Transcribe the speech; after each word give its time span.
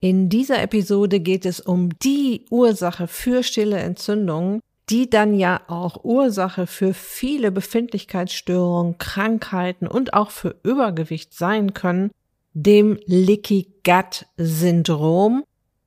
In 0.00 0.28
dieser 0.28 0.62
Episode 0.62 1.20
geht 1.20 1.46
es 1.46 1.58
um 1.58 1.88
die 2.00 2.44
Ursache 2.50 3.08
für 3.08 3.42
stille 3.42 3.78
Entzündungen, 3.78 4.60
die 4.90 5.08
dann 5.08 5.34
ja 5.34 5.62
auch 5.68 6.04
Ursache 6.04 6.66
für 6.66 6.92
viele 6.92 7.50
Befindlichkeitsstörungen, 7.50 8.98
Krankheiten 8.98 9.86
und 9.86 10.12
auch 10.12 10.30
für 10.30 10.54
Übergewicht 10.62 11.32
sein 11.32 11.72
können, 11.72 12.10
dem 12.52 12.98
Leaky 13.06 13.72
Gut 13.84 14.26
Syndrom, 14.36 15.44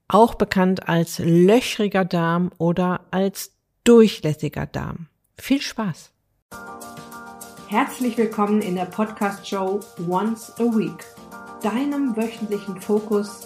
auch 0.08 0.34
bekannt 0.34 0.89
als 0.89 1.20
löchriger 1.20 2.04
Darm 2.04 2.50
oder 2.57 3.02
als 3.12 3.52
durchlässiger 3.84 4.66
Darm. 4.66 5.07
Viel 5.38 5.62
Spaß! 5.62 6.12
Herzlich 7.68 8.18
willkommen 8.18 8.64
in 8.64 8.73
der 8.73 8.86
Podcast 8.86 9.48
Show 9.48 9.82
Once 10.10 10.52
a 10.57 10.64
Week, 10.64 11.05
deinem 11.62 12.18
wöchentlichen 12.18 12.82
Fokus 12.82 13.46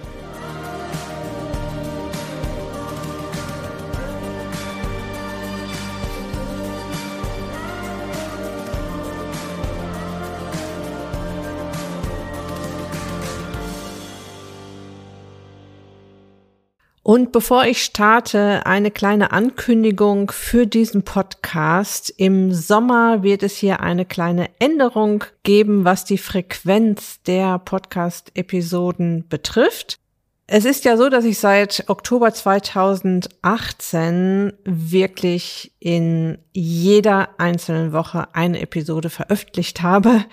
Und 17.11 17.33
bevor 17.33 17.65
ich 17.65 17.83
starte, 17.83 18.65
eine 18.65 18.89
kleine 18.89 19.33
Ankündigung 19.33 20.31
für 20.31 20.65
diesen 20.65 21.03
Podcast. 21.03 22.09
Im 22.09 22.53
Sommer 22.53 23.21
wird 23.21 23.43
es 23.43 23.57
hier 23.57 23.81
eine 23.81 24.05
kleine 24.05 24.49
Änderung 24.59 25.25
geben, 25.43 25.83
was 25.83 26.05
die 26.05 26.17
Frequenz 26.17 27.21
der 27.23 27.59
Podcast-Episoden 27.59 29.27
betrifft. 29.27 29.99
Es 30.47 30.63
ist 30.63 30.85
ja 30.85 30.95
so, 30.95 31.09
dass 31.09 31.25
ich 31.25 31.37
seit 31.37 31.83
Oktober 31.89 32.33
2018 32.33 34.53
wirklich 34.63 35.73
in 35.79 36.37
jeder 36.53 37.37
einzelnen 37.37 37.91
Woche 37.91 38.33
eine 38.33 38.61
Episode 38.61 39.09
veröffentlicht 39.09 39.81
habe 39.81 40.23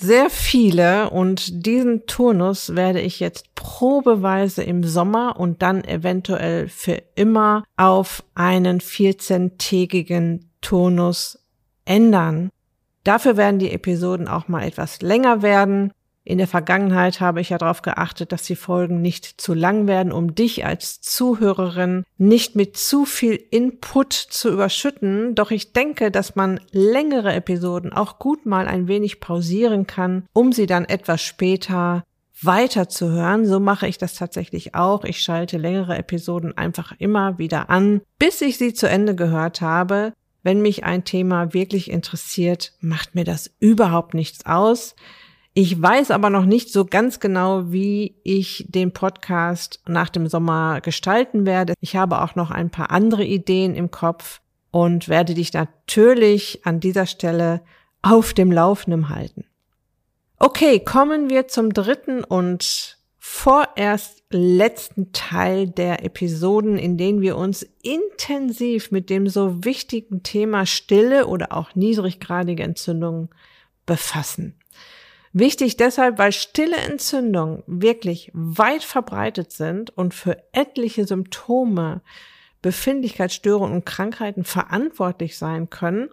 sehr 0.00 0.30
viele 0.30 1.10
und 1.10 1.66
diesen 1.66 2.06
Turnus 2.06 2.74
werde 2.74 3.00
ich 3.00 3.20
jetzt 3.20 3.54
probeweise 3.54 4.62
im 4.62 4.84
Sommer 4.84 5.38
und 5.38 5.62
dann 5.62 5.84
eventuell 5.84 6.68
für 6.68 7.02
immer 7.14 7.64
auf 7.76 8.24
einen 8.34 8.80
14-tägigen 8.80 10.46
Turnus 10.60 11.44
ändern. 11.84 12.50
Dafür 13.04 13.36
werden 13.36 13.58
die 13.58 13.70
Episoden 13.70 14.28
auch 14.28 14.48
mal 14.48 14.66
etwas 14.66 15.02
länger 15.02 15.42
werden. 15.42 15.92
In 16.26 16.38
der 16.38 16.48
Vergangenheit 16.48 17.20
habe 17.20 17.42
ich 17.42 17.50
ja 17.50 17.58
darauf 17.58 17.82
geachtet, 17.82 18.32
dass 18.32 18.44
die 18.44 18.56
Folgen 18.56 19.02
nicht 19.02 19.42
zu 19.42 19.52
lang 19.52 19.86
werden, 19.86 20.10
um 20.10 20.34
dich 20.34 20.64
als 20.64 21.02
Zuhörerin 21.02 22.04
nicht 22.16 22.56
mit 22.56 22.78
zu 22.78 23.04
viel 23.04 23.38
Input 23.50 24.14
zu 24.14 24.50
überschütten. 24.50 25.34
Doch 25.34 25.50
ich 25.50 25.74
denke, 25.74 26.10
dass 26.10 26.34
man 26.34 26.60
längere 26.70 27.34
Episoden 27.34 27.92
auch 27.92 28.18
gut 28.18 28.46
mal 28.46 28.66
ein 28.66 28.88
wenig 28.88 29.20
pausieren 29.20 29.86
kann, 29.86 30.24
um 30.32 30.52
sie 30.52 30.64
dann 30.64 30.86
etwas 30.86 31.20
später 31.20 32.04
weiterzuhören. 32.40 33.44
So 33.44 33.60
mache 33.60 33.86
ich 33.86 33.98
das 33.98 34.14
tatsächlich 34.14 34.74
auch. 34.74 35.04
Ich 35.04 35.20
schalte 35.20 35.58
längere 35.58 35.98
Episoden 35.98 36.56
einfach 36.56 36.94
immer 36.98 37.38
wieder 37.38 37.68
an, 37.68 38.00
bis 38.18 38.40
ich 38.40 38.56
sie 38.56 38.72
zu 38.72 38.88
Ende 38.88 39.14
gehört 39.14 39.60
habe. 39.60 40.14
Wenn 40.42 40.62
mich 40.62 40.84
ein 40.84 41.04
Thema 41.04 41.52
wirklich 41.52 41.90
interessiert, 41.90 42.72
macht 42.80 43.14
mir 43.14 43.24
das 43.24 43.50
überhaupt 43.60 44.14
nichts 44.14 44.46
aus. 44.46 44.94
Ich 45.56 45.80
weiß 45.80 46.10
aber 46.10 46.30
noch 46.30 46.46
nicht 46.46 46.72
so 46.72 46.84
ganz 46.84 47.20
genau, 47.20 47.70
wie 47.70 48.16
ich 48.24 48.66
den 48.68 48.92
Podcast 48.92 49.80
nach 49.86 50.08
dem 50.08 50.26
Sommer 50.26 50.80
gestalten 50.80 51.46
werde. 51.46 51.74
Ich 51.80 51.94
habe 51.94 52.22
auch 52.22 52.34
noch 52.34 52.50
ein 52.50 52.70
paar 52.70 52.90
andere 52.90 53.24
Ideen 53.24 53.76
im 53.76 53.92
Kopf 53.92 54.40
und 54.72 55.08
werde 55.08 55.34
dich 55.34 55.52
natürlich 55.52 56.66
an 56.66 56.80
dieser 56.80 57.06
Stelle 57.06 57.60
auf 58.02 58.34
dem 58.34 58.50
Laufenden 58.50 59.10
halten. 59.10 59.44
Okay, 60.40 60.80
kommen 60.80 61.30
wir 61.30 61.46
zum 61.46 61.72
dritten 61.72 62.24
und 62.24 62.98
vorerst 63.20 64.24
letzten 64.30 65.12
Teil 65.12 65.68
der 65.68 66.04
Episoden, 66.04 66.76
in 66.76 66.98
denen 66.98 67.20
wir 67.20 67.36
uns 67.36 67.64
intensiv 67.80 68.90
mit 68.90 69.08
dem 69.08 69.28
so 69.28 69.64
wichtigen 69.64 70.24
Thema 70.24 70.66
Stille 70.66 71.28
oder 71.28 71.52
auch 71.52 71.76
niedriggradige 71.76 72.64
Entzündungen 72.64 73.30
befassen. 73.86 74.58
Wichtig 75.36 75.76
deshalb, 75.76 76.18
weil 76.18 76.30
stille 76.30 76.76
Entzündungen 76.76 77.64
wirklich 77.66 78.30
weit 78.34 78.84
verbreitet 78.84 79.50
sind 79.50 79.90
und 79.90 80.14
für 80.14 80.38
etliche 80.52 81.08
Symptome, 81.08 82.02
Befindlichkeitsstörungen 82.62 83.74
und 83.74 83.84
Krankheiten 83.84 84.44
verantwortlich 84.44 85.36
sein 85.36 85.70
können. 85.70 86.08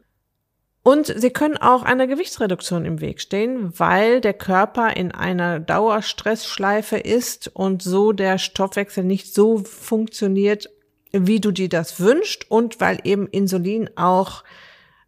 Und 0.82 1.14
sie 1.16 1.30
können 1.30 1.58
auch 1.58 1.84
einer 1.84 2.08
Gewichtsreduktion 2.08 2.84
im 2.84 3.00
Weg 3.00 3.22
stehen, 3.22 3.78
weil 3.80 4.22
der 4.22 4.34
Körper 4.34 4.98
in 4.98 5.12
einer 5.12 5.60
Dauerstressschleife 5.60 6.98
ist 6.98 7.48
und 7.48 7.84
so 7.84 8.14
der 8.14 8.40
Stoffwechsel 8.40 9.04
nicht 9.04 9.36
so 9.36 9.60
funktioniert, 9.60 10.68
wie 11.12 11.40
du 11.40 11.52
dir 11.52 11.70
das 11.70 12.00
wünschst 12.00 12.50
und 12.50 12.82
weil 12.82 12.98
eben 13.04 13.28
Insulin 13.28 13.88
auch 13.98 14.44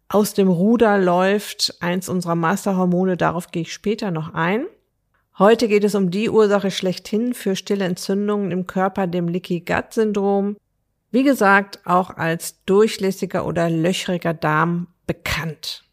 aus 0.08 0.34
dem 0.34 0.48
Ruder 0.48 0.98
läuft, 0.98 1.76
eins 1.80 2.08
unserer 2.08 2.34
Masterhormone, 2.34 3.16
darauf 3.16 3.50
gehe 3.50 3.62
ich 3.62 3.72
später 3.72 4.10
noch 4.10 4.34
ein. 4.34 4.66
Heute 5.38 5.66
geht 5.66 5.82
es 5.82 5.94
um 5.94 6.10
die 6.10 6.30
Ursache 6.30 6.70
schlechthin 6.70 7.34
für 7.34 7.56
stille 7.56 7.84
Entzündungen 7.84 8.52
im 8.52 8.66
Körper, 8.66 9.06
dem 9.06 9.26
Leaky 9.26 9.60
Gut 9.60 9.92
Syndrom. 9.92 10.56
Wie 11.10 11.24
gesagt, 11.24 11.80
auch 11.84 12.10
als 12.10 12.64
durchlässiger 12.64 13.46
oder 13.46 13.68
löchriger 13.70 14.34
Darm 14.34 14.88
bekannt. 15.06 15.84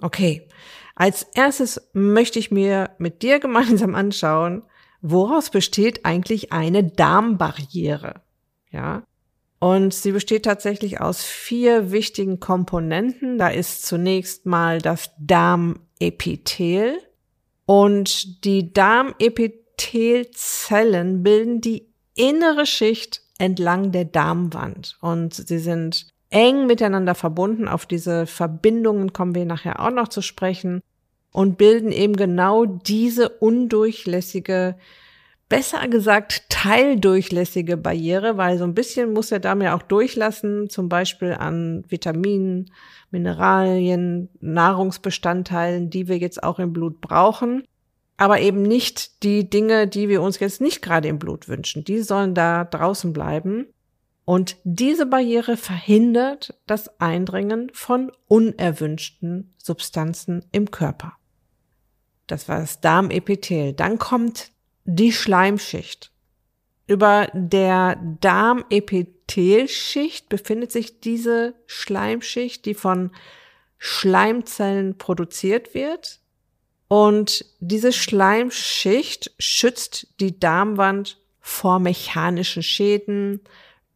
Okay. 0.00 0.48
Als 0.94 1.24
erstes 1.34 1.90
möchte 1.92 2.38
ich 2.38 2.50
mir 2.50 2.90
mit 2.98 3.22
dir 3.22 3.38
gemeinsam 3.38 3.94
anschauen, 3.94 4.62
woraus 5.02 5.50
besteht 5.50 6.04
eigentlich 6.04 6.52
eine 6.52 6.84
Darmbarriere? 6.84 8.22
Ja. 8.70 9.02
Und 9.58 9.94
sie 9.94 10.12
besteht 10.12 10.44
tatsächlich 10.44 11.00
aus 11.00 11.24
vier 11.24 11.90
wichtigen 11.90 12.40
Komponenten. 12.40 13.38
Da 13.38 13.48
ist 13.48 13.86
zunächst 13.86 14.44
mal 14.44 14.80
das 14.80 15.12
Darmepithel. 15.18 16.98
Und 17.64 18.44
die 18.44 18.70
Darmepithelzellen 18.72 21.22
bilden 21.22 21.62
die 21.62 21.86
innere 22.14 22.66
Schicht 22.66 23.22
entlang 23.38 23.92
der 23.92 24.04
Darmwand. 24.04 24.98
Und 25.00 25.32
sie 25.34 25.58
sind 25.58 26.08
eng 26.30 26.66
miteinander 26.66 27.14
verbunden. 27.14 27.66
Auf 27.66 27.86
diese 27.86 28.26
Verbindungen 28.26 29.14
kommen 29.14 29.34
wir 29.34 29.46
nachher 29.46 29.80
auch 29.80 29.90
noch 29.90 30.08
zu 30.08 30.20
sprechen. 30.20 30.82
Und 31.32 31.56
bilden 31.58 31.92
eben 31.92 32.16
genau 32.16 32.66
diese 32.66 33.28
undurchlässige 33.28 34.76
besser 35.48 35.86
gesagt 35.88 36.50
teildurchlässige 36.50 37.76
Barriere, 37.76 38.36
weil 38.36 38.58
so 38.58 38.64
ein 38.64 38.74
bisschen 38.74 39.12
muss 39.12 39.28
der 39.28 39.38
Darm 39.38 39.62
ja 39.62 39.76
auch 39.76 39.82
durchlassen, 39.82 40.68
zum 40.68 40.88
Beispiel 40.88 41.32
an 41.32 41.84
Vitaminen, 41.88 42.70
Mineralien, 43.10 44.28
Nahrungsbestandteilen, 44.40 45.90
die 45.90 46.08
wir 46.08 46.18
jetzt 46.18 46.42
auch 46.42 46.58
im 46.58 46.72
Blut 46.72 47.00
brauchen. 47.00 47.64
Aber 48.16 48.40
eben 48.40 48.62
nicht 48.62 49.22
die 49.22 49.48
Dinge, 49.48 49.86
die 49.86 50.08
wir 50.08 50.22
uns 50.22 50.40
jetzt 50.40 50.60
nicht 50.60 50.82
gerade 50.82 51.08
im 51.08 51.18
Blut 51.18 51.48
wünschen. 51.48 51.84
Die 51.84 52.00
sollen 52.00 52.34
da 52.34 52.64
draußen 52.64 53.12
bleiben. 53.12 53.66
Und 54.24 54.56
diese 54.64 55.06
Barriere 55.06 55.56
verhindert 55.56 56.58
das 56.66 57.00
Eindringen 57.00 57.70
von 57.72 58.10
unerwünschten 58.26 59.54
Substanzen 59.56 60.44
im 60.50 60.70
Körper. 60.70 61.12
Das 62.26 62.48
war 62.48 62.58
das 62.58 62.80
Darmepithel. 62.80 63.72
Dann 63.72 63.98
kommt 63.98 64.50
die 64.86 65.12
Schleimschicht. 65.12 66.10
Über 66.86 67.28
der 67.32 67.96
Darmepithelschicht 68.20 70.28
befindet 70.28 70.70
sich 70.70 71.00
diese 71.00 71.54
Schleimschicht, 71.66 72.64
die 72.64 72.74
von 72.74 73.10
Schleimzellen 73.78 74.96
produziert 74.96 75.74
wird. 75.74 76.20
Und 76.88 77.44
diese 77.58 77.92
Schleimschicht 77.92 79.32
schützt 79.38 80.06
die 80.20 80.38
Darmwand 80.38 81.20
vor 81.40 81.80
mechanischen 81.80 82.62
Schäden, 82.62 83.40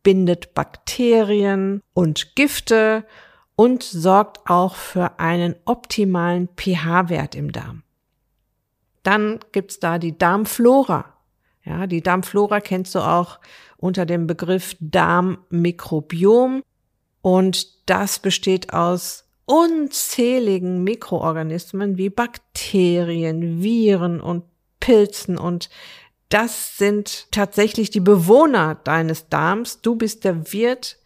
bindet 0.02 0.54
Bakterien 0.54 1.80
und 1.94 2.34
Gifte 2.34 3.06
und 3.54 3.84
sorgt 3.84 4.50
auch 4.50 4.74
für 4.74 5.20
einen 5.20 5.54
optimalen 5.64 6.48
pH-Wert 6.56 7.36
im 7.36 7.52
Darm. 7.52 7.84
Dann 9.02 9.40
gibt's 9.52 9.78
da 9.80 9.98
die 9.98 10.16
Darmflora. 10.16 11.16
Ja, 11.64 11.86
die 11.86 12.02
Darmflora 12.02 12.60
kennst 12.60 12.94
du 12.94 13.00
auch 13.00 13.38
unter 13.76 14.06
dem 14.06 14.26
Begriff 14.26 14.76
Darmmikrobiom. 14.80 16.62
Und 17.22 17.88
das 17.88 18.18
besteht 18.18 18.72
aus 18.72 19.24
unzähligen 19.44 20.84
Mikroorganismen 20.84 21.96
wie 21.96 22.08
Bakterien, 22.08 23.62
Viren 23.62 24.20
und 24.20 24.44
Pilzen 24.78 25.36
und 25.36 25.68
das 26.30 26.78
sind 26.78 27.26
tatsächlich 27.32 27.90
die 27.90 28.00
Bewohner 28.00 28.76
deines 28.76 29.28
Darms. 29.28 29.82
Du 29.82 29.96
bist 29.96 30.24
der 30.24 30.52
Wirt 30.52 30.96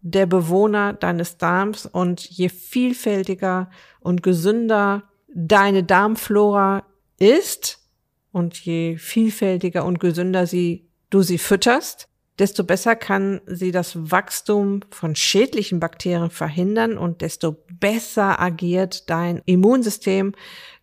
der 0.00 0.26
Bewohner 0.26 0.94
deines 0.94 1.36
Darms 1.36 1.84
und 1.86 2.22
je 2.22 2.48
vielfältiger 2.48 3.68
und 3.98 4.22
gesünder 4.22 5.02
deine 5.28 5.82
Darmflora 5.82 6.84
ist 7.20 7.78
und 8.32 8.58
je 8.58 8.96
vielfältiger 8.96 9.84
und 9.84 10.00
gesünder 10.00 10.48
sie, 10.48 10.88
du 11.10 11.22
sie 11.22 11.38
fütterst, 11.38 12.08
desto 12.40 12.64
besser 12.64 12.96
kann 12.96 13.40
sie 13.46 13.70
das 13.70 14.10
Wachstum 14.10 14.80
von 14.90 15.14
schädlichen 15.14 15.78
Bakterien 15.78 16.30
verhindern 16.30 16.98
und 16.98 17.20
desto 17.20 17.56
besser 17.78 18.40
agiert 18.40 19.08
dein 19.10 19.42
Immunsystem, 19.44 20.34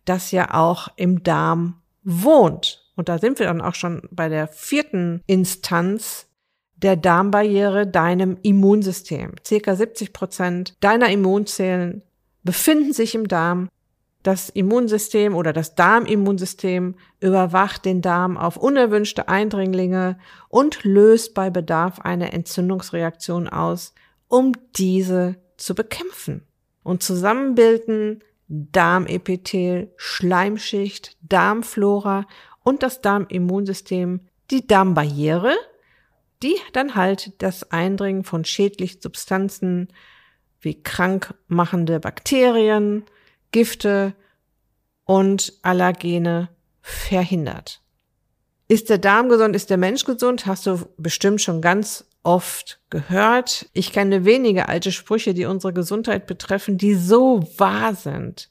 das 0.04 0.30
ja 0.30 0.54
auch 0.54 0.88
im 0.96 1.22
Darm 1.22 1.82
wohnt. 2.04 2.84
Und 2.94 3.08
da 3.08 3.18
sind 3.18 3.38
wir 3.38 3.46
dann 3.46 3.60
auch 3.60 3.74
schon 3.74 4.02
bei 4.10 4.28
der 4.28 4.48
vierten 4.48 5.22
Instanz 5.26 6.26
der 6.76 6.96
Darmbarriere, 6.96 7.86
deinem 7.86 8.38
Immunsystem. 8.42 9.34
Circa 9.44 9.74
70 9.74 10.12
Prozent 10.12 10.74
deiner 10.80 11.08
Immunzellen 11.10 12.02
befinden 12.44 12.92
sich 12.92 13.14
im 13.14 13.26
Darm. 13.26 13.68
Das 14.22 14.48
Immunsystem 14.48 15.34
oder 15.34 15.52
das 15.52 15.74
Darmimmunsystem 15.74 16.96
überwacht 17.20 17.84
den 17.84 18.02
Darm 18.02 18.36
auf 18.36 18.56
unerwünschte 18.56 19.28
Eindringlinge 19.28 20.18
und 20.48 20.82
löst 20.84 21.34
bei 21.34 21.50
Bedarf 21.50 22.00
eine 22.00 22.32
Entzündungsreaktion 22.32 23.48
aus, 23.48 23.94
um 24.26 24.52
diese 24.76 25.36
zu 25.56 25.74
bekämpfen. 25.74 26.46
Und 26.82 27.02
zusammen 27.02 27.54
bilden 27.54 28.24
Darmepithel, 28.48 29.92
Schleimschicht, 29.96 31.16
Darmflora 31.20 32.26
und 32.64 32.82
das 32.82 33.00
Darmimmunsystem 33.00 34.20
die 34.50 34.66
Darmbarriere, 34.66 35.54
die 36.42 36.56
dann 36.72 36.94
halt 36.94 37.40
das 37.42 37.70
Eindringen 37.70 38.24
von 38.24 38.44
schädlichen 38.44 39.00
Substanzen 39.00 39.88
wie 40.60 40.82
krankmachende 40.82 42.00
Bakterien, 42.00 43.04
Gifte 43.52 44.14
und 45.04 45.54
Allergene 45.62 46.48
verhindert. 46.80 47.80
Ist 48.68 48.90
der 48.90 48.98
Darm 48.98 49.28
gesund, 49.28 49.56
ist 49.56 49.70
der 49.70 49.78
Mensch 49.78 50.04
gesund? 50.04 50.46
Hast 50.46 50.66
du 50.66 50.88
bestimmt 50.98 51.40
schon 51.40 51.62
ganz 51.62 52.04
oft 52.22 52.80
gehört. 52.90 53.70
Ich 53.72 53.92
kenne 53.92 54.26
wenige 54.26 54.68
alte 54.68 54.92
Sprüche, 54.92 55.32
die 55.32 55.46
unsere 55.46 55.72
Gesundheit 55.72 56.26
betreffen, 56.26 56.76
die 56.76 56.94
so 56.94 57.48
wahr 57.56 57.94
sind. 57.94 58.50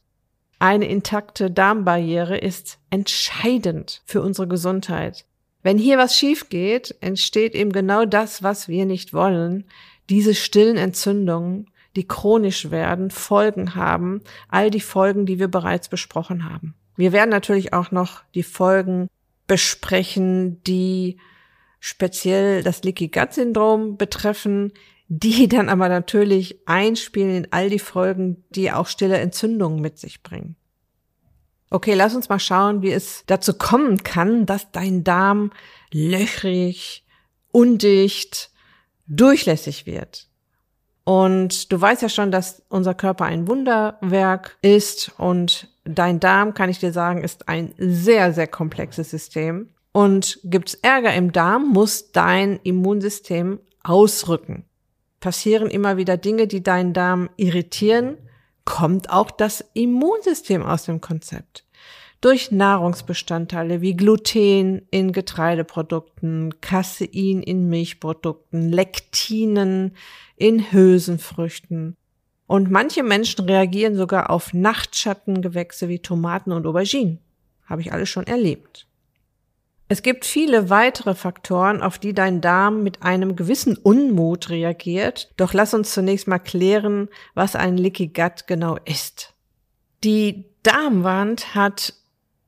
Eine 0.59 0.87
intakte 0.87 1.51
Darmbarriere 1.51 2.37
ist 2.37 2.79
entscheidend 2.89 4.01
für 4.05 4.21
unsere 4.21 4.47
Gesundheit. 4.47 5.25
Wenn 5.61 5.77
hier 5.77 5.99
was 5.99 6.15
schief 6.15 6.49
geht, 6.49 6.95
entsteht 7.01 7.53
eben 7.53 7.71
genau 7.71 8.05
das, 8.05 8.41
was 8.41 8.67
wir 8.67 8.85
nicht 8.85 9.13
wollen. 9.13 9.65
Diese 10.09 10.33
stillen 10.33 10.77
Entzündungen, 10.77 11.69
die 11.97 12.07
chronisch 12.07 12.71
werden, 12.71 13.11
Folgen 13.11 13.75
haben, 13.75 14.21
all 14.47 14.69
die 14.69 14.79
Folgen, 14.79 15.25
die 15.25 15.39
wir 15.39 15.49
bereits 15.49 15.89
besprochen 15.89 16.49
haben. 16.49 16.75
Wir 16.95 17.11
werden 17.11 17.29
natürlich 17.29 17.73
auch 17.73 17.91
noch 17.91 18.23
die 18.35 18.43
Folgen 18.43 19.07
besprechen, 19.47 20.61
die 20.63 21.17
speziell 21.79 22.63
das 22.63 22.83
Leaky 22.83 23.07
Gut 23.09 23.33
Syndrom 23.33 23.97
betreffen, 23.97 24.73
die 25.07 25.47
dann 25.49 25.69
aber 25.69 25.89
natürlich 25.89 26.59
einspielen 26.67 27.35
in 27.35 27.47
all 27.51 27.69
die 27.69 27.79
Folgen, 27.79 28.43
die 28.51 28.71
auch 28.71 28.87
stille 28.87 29.17
Entzündungen 29.17 29.81
mit 29.81 29.97
sich 29.97 30.21
bringen. 30.21 30.55
Okay, 31.69 31.95
lass 31.95 32.15
uns 32.15 32.29
mal 32.29 32.39
schauen, 32.39 32.81
wie 32.81 32.91
es 32.91 33.23
dazu 33.25 33.53
kommen 33.53 34.03
kann, 34.03 34.45
dass 34.45 34.71
dein 34.71 35.03
Darm 35.03 35.51
löchrig, 35.91 37.03
undicht, 37.51 38.51
durchlässig 39.07 39.85
wird. 39.85 40.26
Und 41.07 41.71
du 41.71 41.79
weißt 41.79 42.01
ja 42.01 42.09
schon, 42.09 42.31
dass 42.31 42.63
unser 42.67 42.93
Körper 42.93 43.23
ein 43.23 43.47
Wunderwerk 43.47 44.57
ist 44.61 45.13
und 45.17 45.69
dein 45.85 46.19
Darm, 46.19 46.53
kann 46.53 46.69
ich 46.69 46.79
dir 46.79 46.91
sagen, 46.91 47.23
ist 47.23 47.47
ein 47.47 47.73
sehr, 47.77 48.33
sehr 48.33 48.47
komplexes 48.47 49.11
System. 49.11 49.69
Und 49.93 50.37
gibt's 50.43 50.73
Ärger 50.73 51.13
im 51.13 51.31
Darm, 51.31 51.69
muss 51.69 52.11
dein 52.11 52.59
Immunsystem 52.61 53.61
ausrücken. 53.85 54.65
Passieren 55.21 55.69
immer 55.69 55.95
wieder 55.95 56.17
Dinge, 56.17 56.45
die 56.45 56.61
deinen 56.61 56.91
Darm 56.91 57.29
irritieren, 57.37 58.17
kommt 58.65 59.09
auch 59.09 59.31
das 59.31 59.63
Immunsystem 59.75 60.61
aus 60.61 60.83
dem 60.83 60.99
Konzept. 60.99 61.63
Durch 62.19 62.51
Nahrungsbestandteile 62.51 63.81
wie 63.81 63.95
Gluten 63.95 64.87
in 64.89 65.11
Getreideprodukten, 65.11 66.59
Casein 66.61 67.43
in 67.43 67.69
Milchprodukten, 67.69 68.71
Lektinen 68.71 69.95
in 70.35 70.71
Hülsenfrüchten. 70.71 71.95
Und 72.47 72.71
manche 72.71 73.03
Menschen 73.03 73.45
reagieren 73.45 73.95
sogar 73.95 74.31
auf 74.31 74.53
Nachtschattengewächse 74.53 75.89
wie 75.89 75.99
Tomaten 75.99 76.51
und 76.53 76.65
Auberginen. 76.65 77.19
Habe 77.65 77.81
ich 77.81 77.93
alles 77.93 78.09
schon 78.09 78.25
erlebt. 78.25 78.87
Es 79.89 80.01
gibt 80.01 80.25
viele 80.25 80.69
weitere 80.69 81.13
Faktoren, 81.13 81.81
auf 81.81 81.97
die 81.99 82.13
dein 82.13 82.41
Darm 82.41 82.83
mit 82.83 83.03
einem 83.03 83.35
gewissen 83.35 83.77
Unmut 83.77 84.49
reagiert. 84.49 85.31
Doch 85.37 85.53
lass 85.53 85.73
uns 85.73 85.93
zunächst 85.93 86.27
mal 86.27 86.39
klären, 86.39 87.09
was 87.35 87.55
ein 87.55 87.77
Leaky 87.77 88.07
Gut 88.07 88.47
genau 88.47 88.77
ist. 88.85 89.33
Die 90.03 90.45
Darmwand 90.63 91.55
hat 91.55 91.93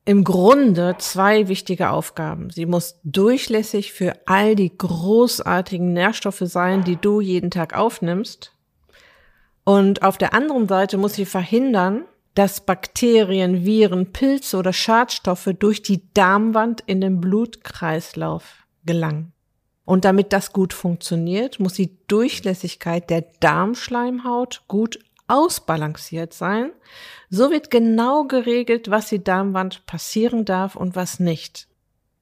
im 0.04 0.24
Grunde 0.24 0.96
zwei 0.98 1.48
wichtige 1.48 1.90
Aufgaben. 1.90 2.50
Sie 2.50 2.66
muss 2.66 2.98
durchlässig 3.04 3.92
für 3.92 4.14
all 4.26 4.56
die 4.56 4.76
großartigen 4.76 5.92
Nährstoffe 5.92 6.42
sein, 6.44 6.84
die 6.84 6.96
du 6.96 7.20
jeden 7.20 7.50
Tag 7.50 7.76
aufnimmst. 7.76 8.52
Und 9.64 10.02
auf 10.02 10.18
der 10.18 10.34
anderen 10.34 10.68
Seite 10.68 10.96
muss 10.96 11.14
sie 11.14 11.26
verhindern, 11.26 12.04
dass 12.34 12.64
Bakterien, 12.64 13.64
Viren, 13.64 14.12
Pilze 14.12 14.56
oder 14.56 14.72
Schadstoffe 14.72 15.50
durch 15.58 15.82
die 15.82 16.12
Darmwand 16.14 16.82
in 16.86 17.00
den 17.00 17.20
Blutkreislauf 17.20 18.66
gelangen. 18.84 19.32
Und 19.84 20.04
damit 20.04 20.32
das 20.32 20.52
gut 20.52 20.72
funktioniert, 20.72 21.58
muss 21.58 21.74
die 21.74 21.98
Durchlässigkeit 22.06 23.10
der 23.10 23.26
Darmschleimhaut 23.40 24.62
gut 24.68 25.00
ausbalanciert 25.30 26.34
sein. 26.34 26.72
So 27.30 27.50
wird 27.50 27.70
genau 27.70 28.24
geregelt, 28.24 28.90
was 28.90 29.08
die 29.08 29.22
Darmwand 29.22 29.86
passieren 29.86 30.44
darf 30.44 30.74
und 30.76 30.96
was 30.96 31.20
nicht. 31.20 31.68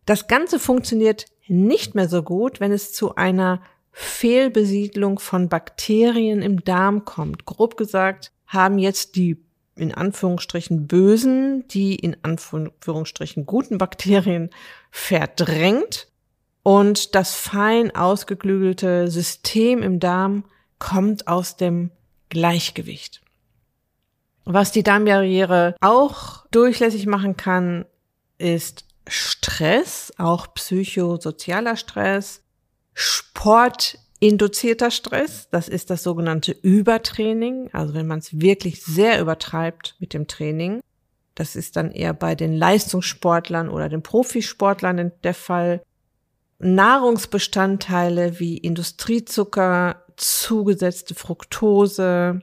Das 0.05 0.29
Ganze 0.29 0.59
funktioniert 0.59 1.27
nicht 1.47 1.95
mehr 1.95 2.09
so 2.09 2.23
gut, 2.23 2.61
wenn 2.61 2.73
es 2.73 2.93
zu 2.93 3.15
einer 3.15 3.63
Fehlbesiedlung 3.93 5.19
von 5.19 5.49
Bakterien 5.49 6.43
im 6.43 6.63
Darm 6.65 7.05
kommt. 7.05 7.47
Grob 7.47 7.77
gesagt 7.77 8.33
haben 8.47 8.79
jetzt 8.79 9.17
die 9.17 9.43
in 9.75 9.95
Anführungsstrichen 9.95 10.87
bösen, 10.87 11.67
die 11.69 11.95
in 11.95 12.17
Anführungsstrichen 12.23 13.47
guten 13.47 13.79
Bakterien 13.79 14.51
verdrängt 14.91 16.09
und 16.63 17.15
das 17.15 17.35
fein 17.35 17.95
ausgeklügelte 17.95 19.09
System 19.09 19.83
im 19.83 20.01
Darm 20.01 20.45
kommt 20.79 21.29
aus 21.29 21.57
dem 21.57 21.91
Gleichgewicht. 22.29 23.21
Was 24.45 24.73
die 24.73 24.83
Darmbarriere 24.83 25.77
auch 25.81 26.47
durchlässig 26.51 27.07
machen 27.07 27.37
kann, 27.37 27.85
ist 28.39 28.85
Stress, 29.07 30.13
auch 30.17 30.55
psychosozialer 30.55 31.77
Stress, 31.77 32.43
Sport 32.95 33.99
Induzierter 34.21 34.91
Stress, 34.91 35.49
das 35.51 35.69
ist 35.69 35.91
das 35.91 36.03
sogenannte 36.03 36.51
Übertraining, 36.51 37.71
also 37.73 37.95
wenn 37.95 38.09
man 38.09 38.19
es 38.19 38.41
wirklich 38.41 38.83
sehr 38.83 39.21
übertreibt 39.21 39.95
mit 40.01 40.13
dem 40.13 40.27
Training. 40.27 40.81
Das 41.37 41.55
ist 41.55 41.77
dann 41.77 41.93
eher 41.93 42.15
bei 42.15 42.35
den 42.35 42.53
Leistungssportlern 42.53 43.69
oder 43.69 43.89
den 43.89 44.03
Profisportlern 44.03 45.13
der 45.23 45.35
Fall. 45.35 45.83
Nahrungsbestandteile 46.59 48.41
wie 48.41 48.57
Industriezucker, 48.57 50.03
zugesetzte 50.17 51.15
Fructose, 51.15 52.41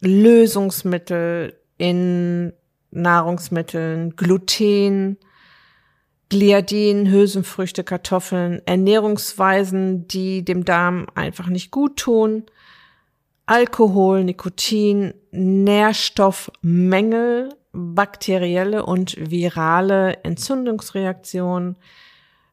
Lösungsmittel 0.00 1.56
in 1.78 2.52
Nahrungsmitteln, 2.90 4.16
Gluten, 4.16 5.18
Gliadin, 6.28 7.08
Hülsenfrüchte, 7.10 7.84
Kartoffeln, 7.84 8.60
Ernährungsweisen, 8.66 10.08
die 10.08 10.44
dem 10.44 10.64
Darm 10.64 11.06
einfach 11.14 11.46
nicht 11.48 11.70
gut 11.70 11.98
tun, 11.98 12.46
Alkohol, 13.46 14.24
Nikotin, 14.24 15.14
Nährstoffmängel, 15.32 17.50
bakterielle 17.72 18.86
und 18.86 19.16
virale 19.18 20.22
Entzündungsreaktionen, 20.22 21.76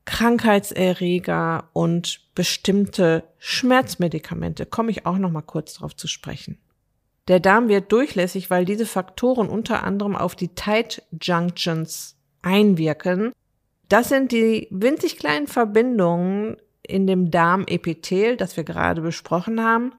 Krankheitserreger 0.07 1.69
und 1.73 2.21
bestimmte 2.33 3.25
Schmerzmedikamente 3.39 4.65
komme 4.65 4.89
ich 4.89 5.05
auch 5.05 5.17
noch 5.17 5.29
mal 5.29 5.41
kurz 5.41 5.75
darauf 5.75 5.95
zu 5.95 6.07
sprechen. 6.07 6.57
Der 7.27 7.41
Darm 7.41 7.67
wird 7.67 7.91
durchlässig, 7.91 8.49
weil 8.49 8.63
diese 8.63 8.85
Faktoren 8.85 9.49
unter 9.49 9.83
anderem 9.83 10.15
auf 10.15 10.33
die 10.33 10.55
Tight 10.55 11.03
Junctions 11.21 12.15
einwirken. 12.41 13.33
Das 13.89 14.07
sind 14.07 14.31
die 14.31 14.69
winzig 14.71 15.17
kleinen 15.17 15.45
Verbindungen 15.45 16.55
in 16.83 17.05
dem 17.05 17.29
Darmepithel, 17.29 18.37
das 18.37 18.55
wir 18.55 18.63
gerade 18.63 19.01
besprochen 19.01 19.61
haben, 19.61 19.91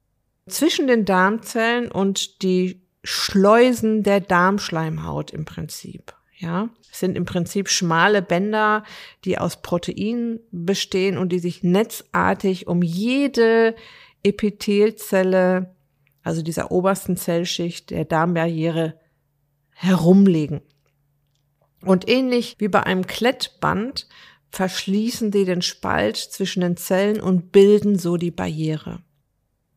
zwischen 0.47 0.87
den 0.87 1.05
Darmzellen 1.05 1.91
und 1.91 2.41
die 2.41 2.81
Schleusen 3.03 4.01
der 4.01 4.21
Darmschleimhaut 4.21 5.29
im 5.29 5.45
Prinzip. 5.45 6.15
Ja, 6.39 6.69
es 6.89 7.01
sind 7.01 7.17
im 7.17 7.25
Prinzip 7.25 7.67
schmale 7.67 8.21
Bänder, 8.21 8.85
die 9.25 9.37
aus 9.37 9.61
Proteinen 9.61 10.39
bestehen 10.51 11.17
und 11.17 11.33
die 11.33 11.39
sich 11.39 11.63
netzartig 11.63 12.65
um 12.67 12.81
jede 12.81 13.75
Epithelzelle, 14.23 15.75
also 16.23 16.41
dieser 16.41 16.71
obersten 16.71 17.17
Zellschicht 17.17 17.89
der 17.89 18.05
Darmbarriere 18.05 18.97
herumlegen. 19.71 20.61
Und 21.83 22.09
ähnlich 22.09 22.55
wie 22.59 22.69
bei 22.69 22.83
einem 22.83 23.05
Klettband 23.05 24.07
verschließen 24.49 25.33
sie 25.33 25.43
den 25.43 25.61
Spalt 25.61 26.15
zwischen 26.15 26.61
den 26.61 26.77
Zellen 26.77 27.19
und 27.19 27.51
bilden 27.51 27.97
so 27.97 28.15
die 28.15 28.31
Barriere. 28.31 28.99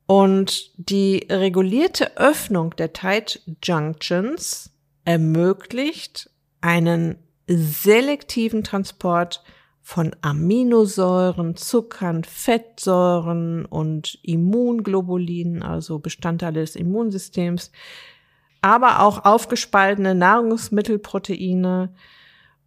Und 0.07 0.71
die 0.77 1.27
regulierte 1.29 2.17
Öffnung 2.19 2.77
der 2.77 2.93
Tight 2.93 3.43
Junctions 3.63 4.71
ermöglicht 5.05 6.31
einen 6.63 7.17
selektiven 7.47 8.65
Transport 8.65 9.45
von 9.83 10.15
Aminosäuren, 10.23 11.57
Zuckern, 11.57 12.25
Fettsäuren 12.25 13.67
und 13.67 14.19
Immunglobulinen, 14.23 15.63
also 15.63 15.99
Bestandteile 15.99 16.61
des 16.61 16.77
Immunsystems, 16.77 17.73
aber 18.63 19.01
auch 19.01 19.25
aufgespaltene 19.25 20.15
Nahrungsmittelproteine 20.15 21.93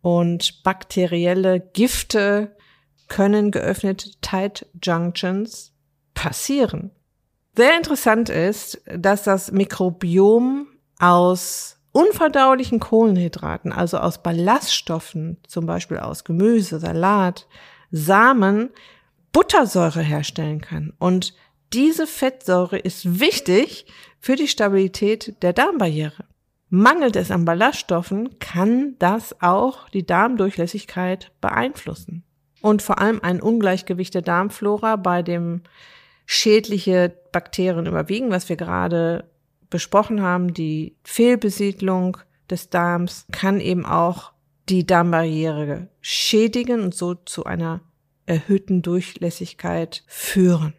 und 0.02 0.62
bakterielle 0.64 1.62
Gifte 1.74 2.56
können 3.08 3.50
geöffnete 3.50 4.12
Tight 4.22 4.68
Junctions 4.84 5.74
passieren. 6.14 6.92
Sehr 7.56 7.78
interessant 7.78 8.30
ist, 8.30 8.82
dass 8.86 9.24
das 9.24 9.52
Mikrobiom 9.52 10.68
aus 11.00 11.75
unverdaulichen 11.96 12.82
Kohlenhydraten, 12.82 13.72
also 13.72 13.98
aus 14.00 14.22
Ballaststoffen, 14.22 15.38
zum 15.48 15.66
Beispiel 15.66 15.98
aus 15.98 16.26
Gemüse, 16.26 16.78
Salat, 16.78 17.48
Samen, 17.90 18.70
Buttersäure 19.32 20.02
herstellen 20.02 20.60
kann. 20.60 20.92
Und 21.00 21.34
diese 21.72 22.06
Fettsäure 22.06 22.78
ist 22.78 23.22
wichtig 23.22 23.86
für 24.20 24.36
die 24.36 24.50
Stabilität 24.50 25.42
der 25.42 25.54
Darmbarriere. 25.54 26.26
Mangelt 26.70 27.16
es 27.16 27.32
an 27.32 27.46
Ballaststoffen, 27.46 28.40
kann 28.40 28.96
das 29.00 29.42
auch 29.42 29.88
die 29.88 30.06
Darmdurchlässigkeit 30.06 31.32
beeinflussen. 31.40 32.26
Und 32.62 32.82
vor 32.82 33.00
allem 33.00 33.22
ein 33.24 33.40
Ungleichgewicht 33.40 34.14
der 34.14 34.22
Darmflora, 34.22 34.98
bei 34.98 35.24
dem 35.24 35.62
schädliche 36.26 37.18
Bakterien 37.32 37.86
überwiegen, 37.86 38.32
was 38.32 38.50
wir 38.50 38.58
gerade 38.58 39.24
besprochen 39.70 40.22
haben, 40.22 40.54
die 40.54 40.96
Fehlbesiedlung 41.04 42.18
des 42.50 42.70
Darms 42.70 43.26
kann 43.32 43.60
eben 43.60 43.86
auch 43.86 44.34
die 44.70 44.86
Darmbarriere 44.86 45.90
schädigen 46.02 46.82
und 46.82 46.96
so 46.96 47.16
zu 47.16 47.46
einer 47.46 47.82
erhöhten 48.26 48.82
Durchlässigkeit 48.82 50.04
führen. 50.08 50.74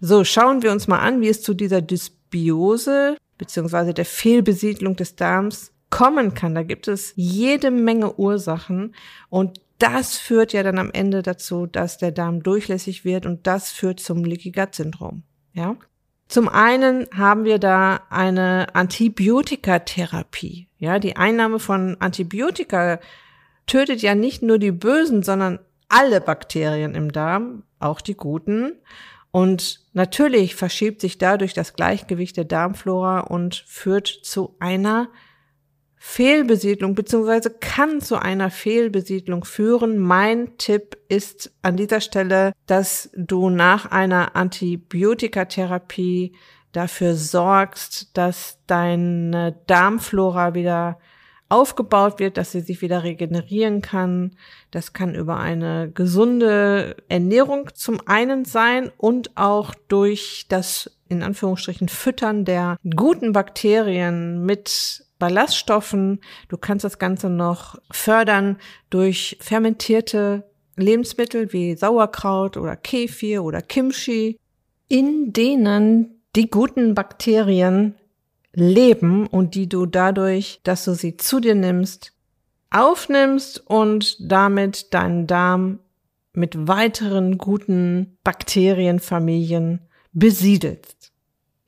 So, 0.00 0.24
schauen 0.24 0.62
wir 0.62 0.72
uns 0.72 0.88
mal 0.88 0.98
an, 0.98 1.20
wie 1.20 1.28
es 1.28 1.42
zu 1.42 1.54
dieser 1.54 1.80
Dysbiose 1.80 3.16
bzw. 3.38 3.92
der 3.92 4.04
Fehlbesiedlung 4.04 4.96
des 4.96 5.16
Darms 5.16 5.72
kommen 5.90 6.34
kann. 6.34 6.54
Da 6.54 6.62
gibt 6.62 6.88
es 6.88 7.12
jede 7.16 7.70
Menge 7.70 8.18
Ursachen 8.18 8.94
und 9.28 9.60
das 9.78 10.16
führt 10.16 10.52
ja 10.52 10.62
dann 10.62 10.78
am 10.78 10.90
Ende 10.92 11.22
dazu, 11.22 11.66
dass 11.66 11.98
der 11.98 12.12
Darm 12.12 12.42
durchlässig 12.42 13.04
wird 13.04 13.26
und 13.26 13.46
das 13.46 13.72
führt 13.72 14.00
zum 14.00 14.24
Leaky 14.24 14.52
Gut 14.52 14.74
Syndrom. 14.74 15.24
Ja? 15.52 15.76
Zum 16.32 16.48
einen 16.48 17.08
haben 17.14 17.44
wir 17.44 17.58
da 17.58 18.04
eine 18.08 18.74
Antibiotikatherapie. 18.74 20.66
Ja, 20.78 20.98
die 20.98 21.16
Einnahme 21.16 21.58
von 21.58 21.98
Antibiotika 22.00 23.00
tötet 23.66 24.00
ja 24.00 24.14
nicht 24.14 24.42
nur 24.42 24.58
die 24.58 24.72
bösen, 24.72 25.22
sondern 25.22 25.58
alle 25.90 26.22
Bakterien 26.22 26.94
im 26.94 27.12
Darm, 27.12 27.64
auch 27.80 28.00
die 28.00 28.14
guten. 28.14 28.72
Und 29.30 29.80
natürlich 29.92 30.54
verschiebt 30.54 31.02
sich 31.02 31.18
dadurch 31.18 31.52
das 31.52 31.74
Gleichgewicht 31.74 32.38
der 32.38 32.44
Darmflora 32.44 33.20
und 33.20 33.66
führt 33.66 34.06
zu 34.06 34.56
einer 34.58 35.10
Fehlbesiedlung 36.04 36.96
beziehungsweise 36.96 37.48
kann 37.48 38.00
zu 38.00 38.16
einer 38.16 38.50
Fehlbesiedlung 38.50 39.44
führen. 39.44 40.00
Mein 40.00 40.58
Tipp 40.58 40.98
ist 41.08 41.52
an 41.62 41.76
dieser 41.76 42.00
Stelle, 42.00 42.52
dass 42.66 43.10
du 43.14 43.50
nach 43.50 43.86
einer 43.92 44.34
Antibiotikatherapie 44.34 46.32
dafür 46.72 47.14
sorgst, 47.14 48.16
dass 48.18 48.58
deine 48.66 49.54
Darmflora 49.68 50.54
wieder 50.54 50.98
aufgebaut 51.48 52.18
wird, 52.18 52.36
dass 52.36 52.50
sie 52.50 52.62
sich 52.62 52.82
wieder 52.82 53.04
regenerieren 53.04 53.80
kann. 53.80 54.32
Das 54.72 54.92
kann 54.92 55.14
über 55.14 55.38
eine 55.38 55.88
gesunde 55.92 56.96
Ernährung 57.08 57.70
zum 57.74 58.00
einen 58.06 58.44
sein 58.44 58.90
und 58.96 59.36
auch 59.36 59.72
durch 59.86 60.46
das 60.48 60.90
in 61.08 61.22
Anführungsstrichen 61.22 61.88
Füttern 61.88 62.44
der 62.44 62.76
guten 62.96 63.32
Bakterien 63.32 64.44
mit 64.44 65.04
Ballaststoffen. 65.22 66.18
Du 66.48 66.56
kannst 66.56 66.84
das 66.84 66.98
Ganze 66.98 67.30
noch 67.30 67.78
fördern 67.92 68.56
durch 68.90 69.36
fermentierte 69.40 70.50
Lebensmittel 70.76 71.52
wie 71.52 71.76
Sauerkraut 71.76 72.56
oder 72.56 72.74
Kefir 72.74 73.44
oder 73.44 73.62
Kimchi, 73.62 74.36
in 74.88 75.32
denen 75.32 76.24
die 76.34 76.50
guten 76.50 76.96
Bakterien 76.96 77.94
leben 78.52 79.28
und 79.28 79.54
die 79.54 79.68
du 79.68 79.86
dadurch, 79.86 80.60
dass 80.64 80.84
du 80.86 80.94
sie 80.94 81.16
zu 81.16 81.38
dir 81.38 81.54
nimmst, 81.54 82.12
aufnimmst 82.70 83.64
und 83.64 84.16
damit 84.20 84.92
deinen 84.92 85.28
Darm 85.28 85.78
mit 86.32 86.66
weiteren 86.66 87.38
guten 87.38 88.18
Bakterienfamilien 88.24 89.82
besiedelst. 90.12 91.01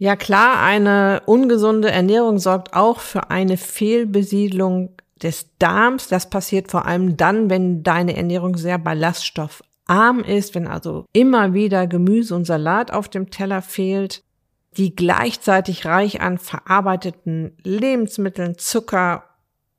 Ja 0.04 0.16
klar, 0.16 0.60
eine 0.60 1.22
ungesunde 1.24 1.90
Ernährung 1.90 2.38
sorgt 2.38 2.74
auch 2.74 3.00
für 3.00 3.30
eine 3.30 3.56
Fehlbesiedlung 3.56 4.90
des 5.22 5.56
Darms. 5.58 6.08
Das 6.08 6.28
passiert 6.28 6.70
vor 6.70 6.84
allem 6.84 7.16
dann, 7.16 7.48
wenn 7.48 7.82
deine 7.82 8.14
Ernährung 8.14 8.58
sehr 8.58 8.76
ballaststoffarm 8.76 10.20
ist, 10.20 10.54
wenn 10.54 10.66
also 10.66 11.06
immer 11.14 11.54
wieder 11.54 11.86
Gemüse 11.86 12.34
und 12.34 12.44
Salat 12.44 12.90
auf 12.90 13.08
dem 13.08 13.30
Teller 13.30 13.62
fehlt, 13.62 14.22
die 14.76 14.94
gleichzeitig 14.94 15.86
reich 15.86 16.20
an 16.20 16.36
verarbeiteten 16.36 17.56
Lebensmitteln, 17.62 18.58
Zucker 18.58 19.24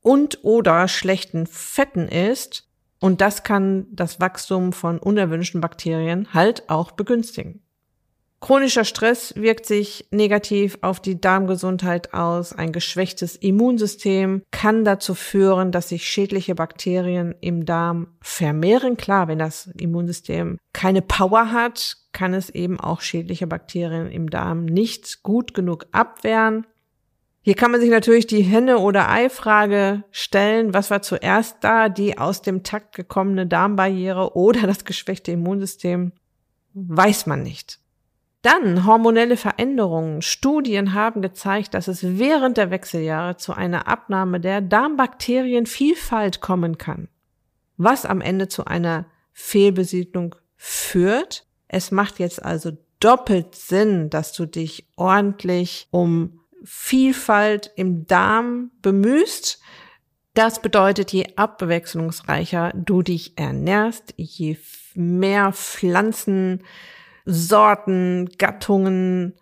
und 0.02 0.42
oder 0.42 0.88
schlechten 0.88 1.46
Fetten 1.46 2.08
ist. 2.08 2.68
Und 2.98 3.20
das 3.20 3.44
kann 3.44 3.86
das 3.92 4.18
Wachstum 4.18 4.72
von 4.72 4.98
unerwünschten 4.98 5.60
Bakterien 5.60 6.34
halt 6.34 6.68
auch 6.68 6.90
begünstigen. 6.90 7.62
Chronischer 8.46 8.84
Stress 8.84 9.34
wirkt 9.34 9.66
sich 9.66 10.06
negativ 10.12 10.78
auf 10.80 11.00
die 11.00 11.20
Darmgesundheit 11.20 12.14
aus. 12.14 12.52
Ein 12.52 12.70
geschwächtes 12.70 13.34
Immunsystem 13.34 14.42
kann 14.52 14.84
dazu 14.84 15.16
führen, 15.16 15.72
dass 15.72 15.88
sich 15.88 16.06
schädliche 16.06 16.54
Bakterien 16.54 17.34
im 17.40 17.66
Darm 17.66 18.06
vermehren. 18.20 18.96
Klar, 18.96 19.26
wenn 19.26 19.40
das 19.40 19.66
Immunsystem 19.76 20.58
keine 20.72 21.02
Power 21.02 21.50
hat, 21.50 21.96
kann 22.12 22.34
es 22.34 22.48
eben 22.48 22.78
auch 22.78 23.00
schädliche 23.00 23.48
Bakterien 23.48 24.12
im 24.12 24.30
Darm 24.30 24.64
nicht 24.64 25.24
gut 25.24 25.52
genug 25.52 25.86
abwehren. 25.90 26.68
Hier 27.42 27.56
kann 27.56 27.72
man 27.72 27.80
sich 27.80 27.90
natürlich 27.90 28.28
die 28.28 28.42
Henne- 28.42 28.78
oder 28.78 29.10
Ei-Frage 29.10 30.04
stellen. 30.12 30.72
Was 30.72 30.92
war 30.92 31.02
zuerst 31.02 31.56
da? 31.62 31.88
Die 31.88 32.16
aus 32.16 32.42
dem 32.42 32.62
Takt 32.62 32.94
gekommene 32.94 33.48
Darmbarriere 33.48 34.36
oder 34.36 34.68
das 34.68 34.84
geschwächte 34.84 35.32
Immunsystem? 35.32 36.12
Weiß 36.74 37.26
man 37.26 37.42
nicht. 37.42 37.80
Dann 38.46 38.86
hormonelle 38.86 39.36
Veränderungen. 39.36 40.22
Studien 40.22 40.94
haben 40.94 41.20
gezeigt, 41.20 41.74
dass 41.74 41.88
es 41.88 42.16
während 42.16 42.58
der 42.58 42.70
Wechseljahre 42.70 43.36
zu 43.36 43.52
einer 43.52 43.88
Abnahme 43.88 44.38
der 44.38 44.60
Darmbakterienvielfalt 44.60 46.40
kommen 46.40 46.78
kann, 46.78 47.08
was 47.76 48.06
am 48.06 48.20
Ende 48.20 48.46
zu 48.46 48.64
einer 48.64 49.06
Fehlbesiedlung 49.32 50.36
führt. 50.54 51.44
Es 51.66 51.90
macht 51.90 52.20
jetzt 52.20 52.40
also 52.40 52.70
doppelt 53.00 53.56
Sinn, 53.56 54.10
dass 54.10 54.32
du 54.32 54.46
dich 54.46 54.86
ordentlich 54.94 55.88
um 55.90 56.38
Vielfalt 56.62 57.72
im 57.74 58.06
Darm 58.06 58.70
bemühst. 58.80 59.60
Das 60.34 60.62
bedeutet, 60.62 61.12
je 61.12 61.26
abwechslungsreicher 61.34 62.72
du 62.76 63.02
dich 63.02 63.36
ernährst, 63.36 64.14
je 64.16 64.56
mehr 64.94 65.52
Pflanzen 65.52 66.62
Sorten, 67.26 68.30
Gattungen 68.38 69.34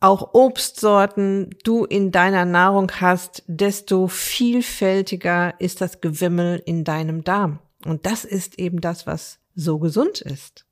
auch 0.00 0.32
Obstsorten 0.32 1.50
du 1.64 1.84
in 1.84 2.12
deiner 2.12 2.44
Nahrung 2.44 2.90
hast, 3.00 3.42
desto 3.48 4.06
vielfältiger 4.06 5.54
ist 5.60 5.80
das 5.80 6.00
Gewimmel 6.00 6.62
in 6.64 6.84
deinem 6.84 7.24
Darm. 7.24 7.58
Und 7.84 8.06
das 8.06 8.24
ist 8.24 8.58
eben 8.58 8.80
das, 8.80 9.06
was 9.06 9.40
so 9.54 9.78
gesund 9.78 10.20
ist. 10.20 10.66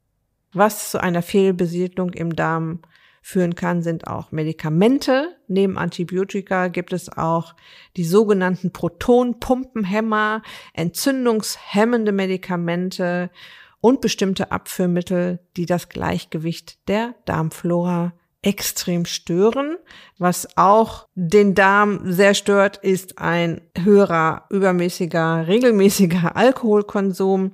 Was 0.52 0.92
zu 0.92 1.02
einer 1.02 1.22
Fehlbesiedlung 1.22 2.10
im 2.10 2.36
Darm 2.36 2.82
führen 3.20 3.56
kann, 3.56 3.82
sind 3.82 4.06
auch 4.06 4.30
Medikamente. 4.30 5.36
Neben 5.48 5.76
Antibiotika 5.76 6.68
gibt 6.68 6.92
es 6.92 7.08
auch 7.08 7.56
die 7.96 8.04
sogenannten 8.04 8.72
Protonpumpenhämmer, 8.72 10.42
entzündungshemmende 10.72 12.12
Medikamente 12.12 13.30
und 13.86 14.00
bestimmte 14.00 14.50
Abführmittel, 14.50 15.38
die 15.56 15.64
das 15.64 15.88
Gleichgewicht 15.88 16.88
der 16.88 17.14
Darmflora 17.24 18.14
extrem 18.42 19.04
stören. 19.04 19.76
Was 20.18 20.48
auch 20.56 21.06
den 21.14 21.54
Darm 21.54 22.00
sehr 22.02 22.34
stört, 22.34 22.78
ist 22.78 23.18
ein 23.18 23.60
höherer, 23.78 24.46
übermäßiger, 24.50 25.46
regelmäßiger 25.46 26.34
Alkoholkonsum 26.34 27.52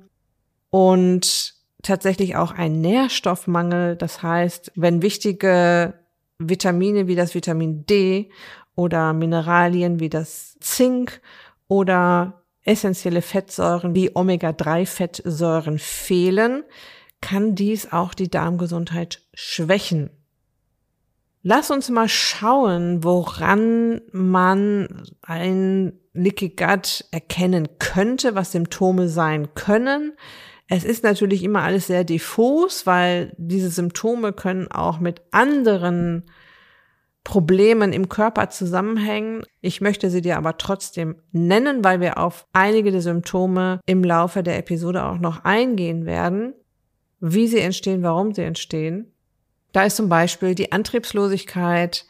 und 0.71 1.53
tatsächlich 1.83 2.35
auch 2.35 2.51
ein 2.51 2.81
Nährstoffmangel. 2.81 3.95
Das 3.95 4.23
heißt, 4.23 4.71
wenn 4.73 5.03
wichtige 5.03 5.93
Vitamine 6.39 7.05
wie 7.05 7.15
das 7.15 7.35
Vitamin 7.35 7.85
D 7.85 8.31
oder 8.75 9.13
Mineralien 9.13 9.99
wie 9.99 10.09
das 10.09 10.57
Zink 10.61 11.21
oder 11.67 12.42
essentielle 12.63 13.21
Fettsäuren 13.21 13.95
wie 13.95 14.15
Omega-3-Fettsäuren 14.15 15.79
fehlen, 15.79 16.63
kann 17.21 17.55
dies 17.55 17.91
auch 17.91 18.13
die 18.13 18.29
Darmgesundheit 18.29 19.21
schwächen. 19.33 20.09
Lass 21.41 21.71
uns 21.71 21.89
mal 21.89 22.07
schauen, 22.07 23.03
woran 23.03 24.01
man 24.11 25.03
ein 25.21 25.93
Leaky 26.13 26.49
Gut 26.49 27.05
erkennen 27.11 27.67
könnte, 27.79 28.35
was 28.35 28.53
Symptome 28.53 29.09
sein 29.09 29.53
können. 29.53 30.13
Es 30.69 30.85
ist 30.85 31.03
natürlich 31.03 31.43
immer 31.43 31.63
alles 31.63 31.87
sehr 31.87 32.05
diffus, 32.05 32.85
weil 32.85 33.33
diese 33.37 33.69
Symptome 33.69 34.31
können 34.31 34.71
auch 34.71 34.99
mit 34.99 35.21
anderen 35.31 36.23
Problemen 37.23 37.93
im 37.93 38.09
Körper 38.09 38.49
zusammenhängen. 38.49 39.43
Ich 39.61 39.79
möchte 39.81 40.09
sie 40.09 40.21
dir 40.21 40.37
aber 40.37 40.57
trotzdem 40.57 41.15
nennen, 41.31 41.83
weil 41.83 42.01
wir 42.01 42.17
auf 42.17 42.45
einige 42.51 42.91
der 42.91 43.01
Symptome 43.01 43.79
im 43.85 44.03
Laufe 44.03 44.43
der 44.43 44.57
Episode 44.57 45.05
auch 45.05 45.19
noch 45.19 45.45
eingehen 45.45 46.05
werden, 46.05 46.53
wie 47.19 47.47
sie 47.47 47.59
entstehen, 47.59 48.03
warum 48.03 48.33
sie 48.33 48.43
entstehen. 48.43 49.13
Da 49.71 49.83
ist 49.83 49.95
zum 49.95 50.09
Beispiel 50.09 50.53
die 50.53 50.71
Antriebslosigkeit, 50.71 52.05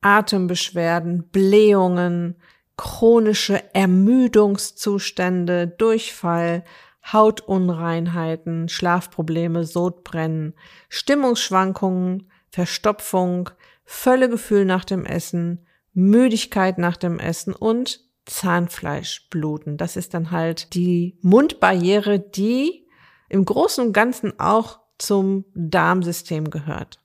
Atembeschwerden, 0.00 1.28
Blähungen, 1.30 2.36
chronische 2.76 3.62
Ermüdungszustände, 3.74 5.68
Durchfall, 5.68 6.64
Hautunreinheiten, 7.12 8.68
Schlafprobleme, 8.68 9.64
Sodbrennen, 9.64 10.54
Stimmungsschwankungen, 10.88 12.30
Verstopfung, 12.50 13.50
Völlegefühl 13.86 14.64
nach 14.64 14.84
dem 14.84 15.04
Essen, 15.06 15.66
Müdigkeit 15.94 16.76
nach 16.76 16.96
dem 16.96 17.18
Essen 17.18 17.54
und 17.54 18.04
Zahnfleischbluten. 18.26 19.78
Das 19.78 19.96
ist 19.96 20.12
dann 20.12 20.32
halt 20.32 20.74
die 20.74 21.16
Mundbarriere, 21.22 22.18
die 22.18 22.86
im 23.28 23.44
Großen 23.44 23.86
und 23.86 23.92
Ganzen 23.92 24.38
auch 24.38 24.80
zum 24.98 25.44
Darmsystem 25.54 26.50
gehört. 26.50 27.00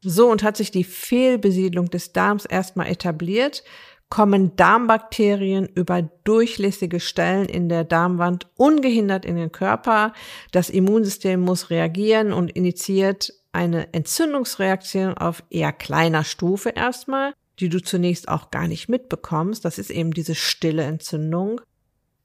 So 0.00 0.30
und 0.30 0.42
hat 0.42 0.56
sich 0.56 0.70
die 0.70 0.84
Fehlbesiedlung 0.84 1.88
des 1.88 2.12
Darms 2.12 2.44
erstmal 2.44 2.88
etabliert, 2.88 3.64
kommen 4.10 4.54
Darmbakterien 4.54 5.66
über 5.66 6.02
durchlässige 6.02 7.00
Stellen 7.00 7.46
in 7.46 7.70
der 7.70 7.84
Darmwand 7.84 8.46
ungehindert 8.56 9.24
in 9.24 9.36
den 9.36 9.50
Körper. 9.50 10.12
Das 10.52 10.68
Immunsystem 10.68 11.40
muss 11.40 11.70
reagieren 11.70 12.32
und 12.32 12.50
initiiert 12.50 13.32
eine 13.54 13.92
Entzündungsreaktion 13.92 15.16
auf 15.16 15.42
eher 15.50 15.72
kleiner 15.72 16.24
Stufe 16.24 16.70
erstmal, 16.70 17.34
die 17.60 17.68
du 17.68 17.80
zunächst 17.80 18.28
auch 18.28 18.50
gar 18.50 18.66
nicht 18.66 18.88
mitbekommst. 18.88 19.64
Das 19.64 19.78
ist 19.78 19.90
eben 19.90 20.12
diese 20.12 20.34
stille 20.34 20.82
Entzündung. 20.82 21.60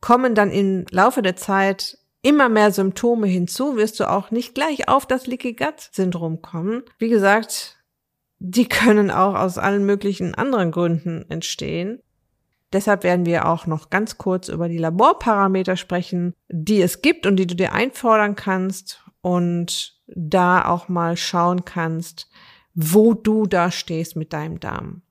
Kommen 0.01 0.33
dann 0.33 0.51
im 0.51 0.85
Laufe 0.91 1.21
der 1.21 1.35
Zeit 1.35 1.97
immer 2.21 2.49
mehr 2.49 2.71
Symptome 2.71 3.27
hinzu, 3.27 3.77
wirst 3.77 3.99
du 3.99 4.09
auch 4.09 4.31
nicht 4.31 4.55
gleich 4.55 4.89
auf 4.89 5.05
das 5.05 5.27
Leaky 5.27 5.53
Gut 5.53 5.89
Syndrom 5.91 6.41
kommen. 6.41 6.83
Wie 6.97 7.09
gesagt, 7.09 7.77
die 8.39 8.67
können 8.67 9.11
auch 9.11 9.35
aus 9.35 9.57
allen 9.57 9.85
möglichen 9.85 10.35
anderen 10.35 10.71
Gründen 10.71 11.25
entstehen. 11.29 12.01
Deshalb 12.71 13.03
werden 13.03 13.25
wir 13.25 13.47
auch 13.47 13.65
noch 13.65 13.89
ganz 13.89 14.17
kurz 14.17 14.47
über 14.47 14.69
die 14.69 14.77
Laborparameter 14.77 15.75
sprechen, 15.75 16.33
die 16.49 16.81
es 16.81 17.01
gibt 17.01 17.25
und 17.25 17.35
die 17.37 17.47
du 17.47 17.55
dir 17.55 17.73
einfordern 17.73 18.35
kannst 18.35 19.03
und 19.21 19.98
da 20.15 20.65
auch 20.65 20.89
mal 20.89 21.17
schauen 21.17 21.65
kannst, 21.65 22.27
wo 22.73 23.13
du 23.13 23.45
da 23.45 23.71
stehst 23.71 24.15
mit 24.15 24.33
deinem 24.33 24.59
Darm. 24.59 25.01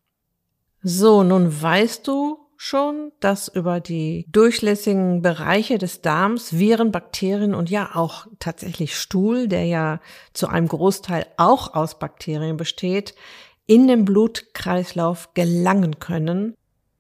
So, 0.82 1.22
nun 1.22 1.60
weißt 1.60 2.06
du, 2.06 2.38
schon, 2.60 3.12
dass 3.20 3.46
über 3.48 3.78
die 3.78 4.26
durchlässigen 4.28 5.22
Bereiche 5.22 5.78
des 5.78 6.02
Darms 6.02 6.58
Viren, 6.58 6.90
Bakterien 6.90 7.54
und 7.54 7.70
ja 7.70 7.90
auch 7.94 8.26
tatsächlich 8.40 8.98
Stuhl, 8.98 9.46
der 9.46 9.64
ja 9.64 10.00
zu 10.32 10.48
einem 10.48 10.66
Großteil 10.66 11.26
auch 11.36 11.74
aus 11.74 12.00
Bakterien 12.00 12.56
besteht, 12.56 13.14
in 13.66 13.86
den 13.86 14.04
Blutkreislauf 14.04 15.34
gelangen 15.34 16.00
können. 16.00 16.56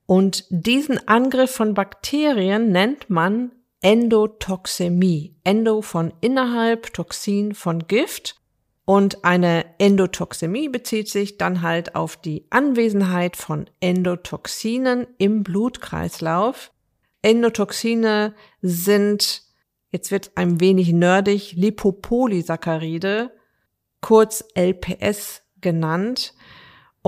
Und 0.06 0.44
diesen 0.50 1.06
Angriff 1.08 1.50
von 1.50 1.74
Bakterien 1.74 2.70
nennt 2.70 3.10
man 3.10 3.50
Endotoxemie. 3.80 5.36
Endo 5.44 5.82
von 5.82 6.12
innerhalb, 6.20 6.92
Toxin 6.92 7.54
von 7.54 7.86
Gift. 7.86 8.36
Und 8.84 9.22
eine 9.24 9.66
Endotoxemie 9.78 10.68
bezieht 10.70 11.08
sich 11.08 11.36
dann 11.36 11.60
halt 11.60 11.94
auf 11.94 12.16
die 12.16 12.46
Anwesenheit 12.48 13.36
von 13.36 13.68
Endotoxinen 13.80 15.06
im 15.18 15.42
Blutkreislauf. 15.42 16.72
Endotoxine 17.20 18.34
sind, 18.62 19.42
jetzt 19.90 20.10
wird 20.10 20.32
ein 20.36 20.60
wenig 20.60 20.92
nerdig, 20.92 21.52
Lipopolysaccharide, 21.52 23.30
kurz 24.00 24.44
LPS 24.54 25.42
genannt. 25.60 26.34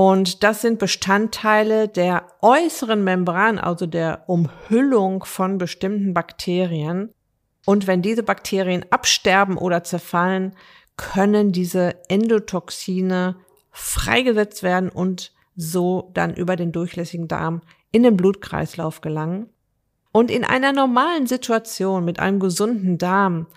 Und 0.00 0.42
das 0.44 0.62
sind 0.62 0.78
Bestandteile 0.78 1.86
der 1.86 2.24
äußeren 2.40 3.04
Membran, 3.04 3.58
also 3.58 3.84
der 3.84 4.24
Umhüllung 4.28 5.26
von 5.26 5.58
bestimmten 5.58 6.14
Bakterien. 6.14 7.12
Und 7.66 7.86
wenn 7.86 8.00
diese 8.00 8.22
Bakterien 8.22 8.86
absterben 8.88 9.58
oder 9.58 9.84
zerfallen, 9.84 10.56
können 10.96 11.52
diese 11.52 11.96
Endotoxine 12.08 13.36
freigesetzt 13.72 14.62
werden 14.62 14.88
und 14.88 15.34
so 15.54 16.10
dann 16.14 16.32
über 16.32 16.56
den 16.56 16.72
durchlässigen 16.72 17.28
Darm 17.28 17.60
in 17.92 18.02
den 18.02 18.16
Blutkreislauf 18.16 19.02
gelangen. 19.02 19.50
Und 20.12 20.30
in 20.30 20.44
einer 20.44 20.72
normalen 20.72 21.26
Situation 21.26 22.06
mit 22.06 22.20
einem 22.20 22.40
gesunden 22.40 22.96
Darm 22.96 23.48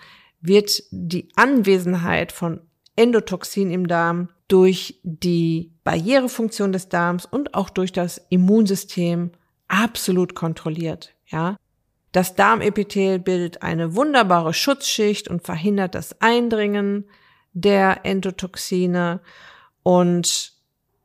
wird 0.42 0.82
die 0.90 1.26
Anwesenheit 1.36 2.32
von 2.32 2.60
Endotoxin 2.96 3.70
im 3.70 3.88
Darm 3.88 4.28
durch 4.48 5.00
die 5.02 5.72
Barrierefunktion 5.84 6.72
des 6.72 6.88
Darms 6.88 7.26
und 7.26 7.54
auch 7.54 7.70
durch 7.70 7.92
das 7.92 8.20
Immunsystem 8.28 9.32
absolut 9.68 10.34
kontrolliert, 10.34 11.14
ja. 11.26 11.56
Das 12.12 12.36
Darmepithel 12.36 13.18
bildet 13.18 13.62
eine 13.62 13.96
wunderbare 13.96 14.54
Schutzschicht 14.54 15.26
und 15.26 15.42
verhindert 15.42 15.96
das 15.96 16.20
Eindringen 16.20 17.08
der 17.54 18.04
Endotoxine 18.04 19.20
und 19.82 20.52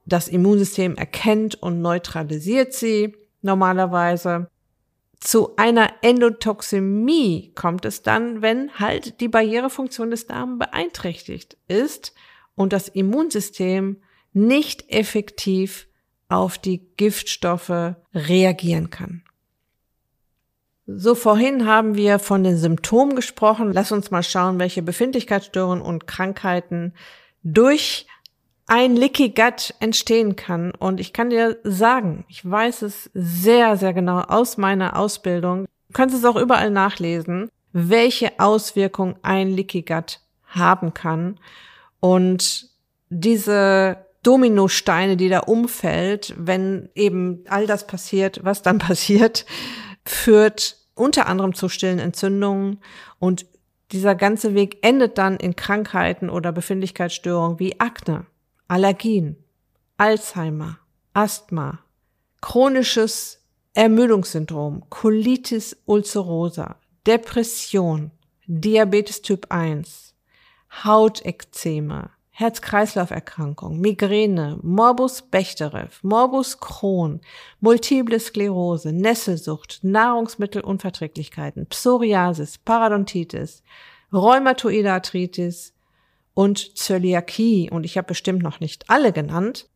das 0.05 0.27
Immunsystem 0.27 0.95
erkennt 0.95 1.55
und 1.55 1.81
neutralisiert 1.81 2.73
sie 2.73 3.15
normalerweise. 3.41 4.49
Zu 5.19 5.55
einer 5.57 5.89
Endotoxemie 6.01 7.53
kommt 7.55 7.85
es 7.85 8.03
dann, 8.03 8.41
wenn 8.41 8.71
halt 8.79 9.19
die 9.19 9.27
Barrierefunktion 9.27 10.11
des 10.11 10.27
Darms 10.27 10.59
beeinträchtigt 10.59 11.57
ist 11.67 12.13
und 12.59 12.73
das 12.73 12.89
Immunsystem 12.89 14.01
nicht 14.33 14.89
effektiv 14.89 15.87
auf 16.27 16.57
die 16.57 16.81
Giftstoffe 16.97 17.95
reagieren 18.13 18.89
kann. 18.89 19.23
So 20.85 21.15
vorhin 21.15 21.65
haben 21.65 21.95
wir 21.95 22.19
von 22.19 22.43
den 22.43 22.57
Symptomen 22.57 23.15
gesprochen. 23.15 23.71
Lass 23.71 23.93
uns 23.93 24.11
mal 24.11 24.23
schauen, 24.23 24.59
welche 24.59 24.81
Befindlichkeitsstörungen 24.81 25.81
und 25.81 26.05
Krankheiten 26.05 26.93
durch 27.43 28.07
ein 28.67 28.97
Leaky 28.97 29.29
Gut 29.29 29.73
entstehen 29.79 30.35
kann. 30.35 30.71
Und 30.71 30.99
ich 30.99 31.13
kann 31.13 31.29
dir 31.29 31.59
sagen, 31.63 32.25
ich 32.27 32.47
weiß 32.47 32.81
es 32.81 33.09
sehr, 33.13 33.77
sehr 33.77 33.93
genau 33.93 34.19
aus 34.19 34.57
meiner 34.57 34.97
Ausbildung. 34.97 35.65
Du 35.87 35.93
kannst 35.93 36.13
es 36.13 36.25
auch 36.25 36.35
überall 36.35 36.71
nachlesen, 36.71 37.49
welche 37.71 38.37
Auswirkungen 38.37 39.15
ein 39.21 39.47
Leaky 39.49 39.83
Gut 39.83 40.19
haben 40.45 40.93
kann. 40.93 41.39
Und 41.99 42.69
diese 43.09 44.05
Dominosteine, 44.23 45.17
die 45.17 45.29
da 45.29 45.39
umfällt, 45.39 46.33
wenn 46.37 46.89
eben 46.95 47.43
all 47.47 47.67
das 47.67 47.87
passiert, 47.87 48.41
was 48.43 48.61
dann 48.61 48.77
passiert, 48.79 49.45
führt 50.05 50.77
unter 50.95 51.27
anderem 51.27 51.53
zu 51.53 51.69
stillen 51.69 51.99
Entzündungen. 51.99 52.79
Und 53.19 53.45
dieser 53.91 54.15
ganze 54.15 54.53
Weg 54.53 54.79
endet 54.85 55.17
dann 55.17 55.37
in 55.37 55.55
Krankheiten 55.55 56.29
oder 56.29 56.51
Befindlichkeitsstörungen 56.51 57.59
wie 57.59 57.79
Akne, 57.79 58.25
Allergien, 58.67 59.37
Alzheimer, 59.97 60.79
Asthma, 61.13 61.79
chronisches 62.41 63.39
Ermüdungssyndrom, 63.73 64.83
Colitis 64.89 65.77
ulcerosa, 65.85 66.75
Depression, 67.07 68.11
Diabetes 68.45 69.21
Typ 69.21 69.47
1, 69.49 70.08
Hautekzeme, 70.71 72.11
Herz-Kreislauf-Erkrankung, 72.31 73.81
Migräne, 73.81 74.59
Morbus 74.61 75.23
Bechterew, 75.23 75.89
Morbus 76.03 76.59
Crohn, 76.59 77.19
Multiple 77.59 78.19
Sklerose, 78.19 78.93
Nesselsucht, 78.93 79.79
Nahrungsmittelunverträglichkeiten, 79.83 81.65
Psoriasis, 81.67 82.57
Parodontitis, 82.59 83.61
Rheumatoide 84.13 84.93
Arthritis 84.93 85.73
und 86.33 86.77
Zöliakie. 86.77 87.69
Und 87.69 87.83
ich 87.83 87.97
habe 87.97 88.07
bestimmt 88.07 88.41
noch 88.41 88.61
nicht 88.61 88.89
alle 88.89 89.11
genannt. 89.11 89.67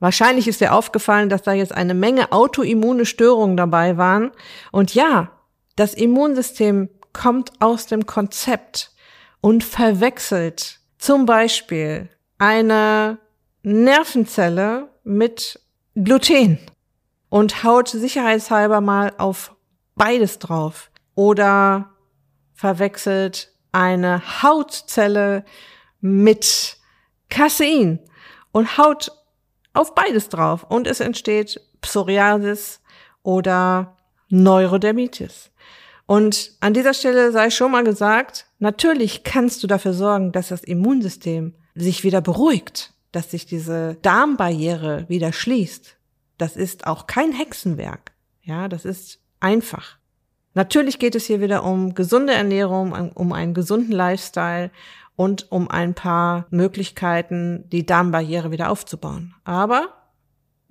Wahrscheinlich 0.00 0.48
ist 0.48 0.60
dir 0.60 0.74
aufgefallen, 0.74 1.28
dass 1.28 1.42
da 1.42 1.52
jetzt 1.52 1.72
eine 1.72 1.94
Menge 1.94 2.32
autoimmune 2.32 3.06
Störungen 3.06 3.56
dabei 3.56 3.96
waren. 3.96 4.32
Und 4.72 4.94
ja, 4.94 5.30
das 5.76 5.94
Immunsystem 5.94 6.88
kommt 7.12 7.52
aus 7.60 7.86
dem 7.86 8.06
Konzept 8.06 8.92
und 9.40 9.64
verwechselt 9.64 10.80
zum 10.98 11.26
Beispiel 11.26 12.08
eine 12.38 13.18
Nervenzelle 13.62 14.88
mit 15.04 15.60
Gluten 15.94 16.58
und 17.28 17.64
haut 17.64 17.88
sicherheitshalber 17.88 18.80
mal 18.80 19.12
auf 19.18 19.54
beides 19.94 20.38
drauf 20.38 20.90
oder 21.14 21.90
verwechselt 22.54 23.52
eine 23.72 24.42
Hautzelle 24.42 25.44
mit 26.00 26.76
Casein 27.28 28.00
und 28.52 28.78
haut 28.78 29.12
auf 29.74 29.94
beides 29.94 30.28
drauf 30.28 30.64
und 30.64 30.86
es 30.86 31.00
entsteht 31.00 31.60
Psoriasis 31.80 32.80
oder 33.22 33.96
Neurodermitis. 34.28 35.50
Und 36.06 36.52
an 36.60 36.74
dieser 36.74 36.94
Stelle 36.94 37.32
sei 37.32 37.50
schon 37.50 37.70
mal 37.70 37.84
gesagt, 37.84 38.46
natürlich 38.58 39.24
kannst 39.24 39.62
du 39.62 39.66
dafür 39.66 39.92
sorgen, 39.92 40.32
dass 40.32 40.48
das 40.48 40.64
Immunsystem 40.64 41.54
sich 41.74 42.04
wieder 42.04 42.20
beruhigt, 42.20 42.94
dass 43.12 43.30
sich 43.30 43.46
diese 43.46 43.96
Darmbarriere 44.02 45.06
wieder 45.08 45.32
schließt. 45.32 45.96
Das 46.36 46.56
ist 46.56 46.86
auch 46.86 47.06
kein 47.06 47.32
Hexenwerk. 47.32 48.12
Ja, 48.42 48.68
das 48.68 48.84
ist 48.84 49.20
einfach. 49.40 49.98
Natürlich 50.54 50.98
geht 50.98 51.14
es 51.14 51.26
hier 51.26 51.40
wieder 51.40 51.64
um 51.64 51.94
gesunde 51.94 52.32
Ernährung, 52.32 53.12
um 53.12 53.32
einen 53.32 53.54
gesunden 53.54 53.92
Lifestyle 53.92 54.70
und 55.14 55.50
um 55.52 55.68
ein 55.68 55.94
paar 55.94 56.46
Möglichkeiten, 56.50 57.68
die 57.70 57.84
Darmbarriere 57.84 58.50
wieder 58.50 58.70
aufzubauen. 58.70 59.34
Aber 59.44 59.94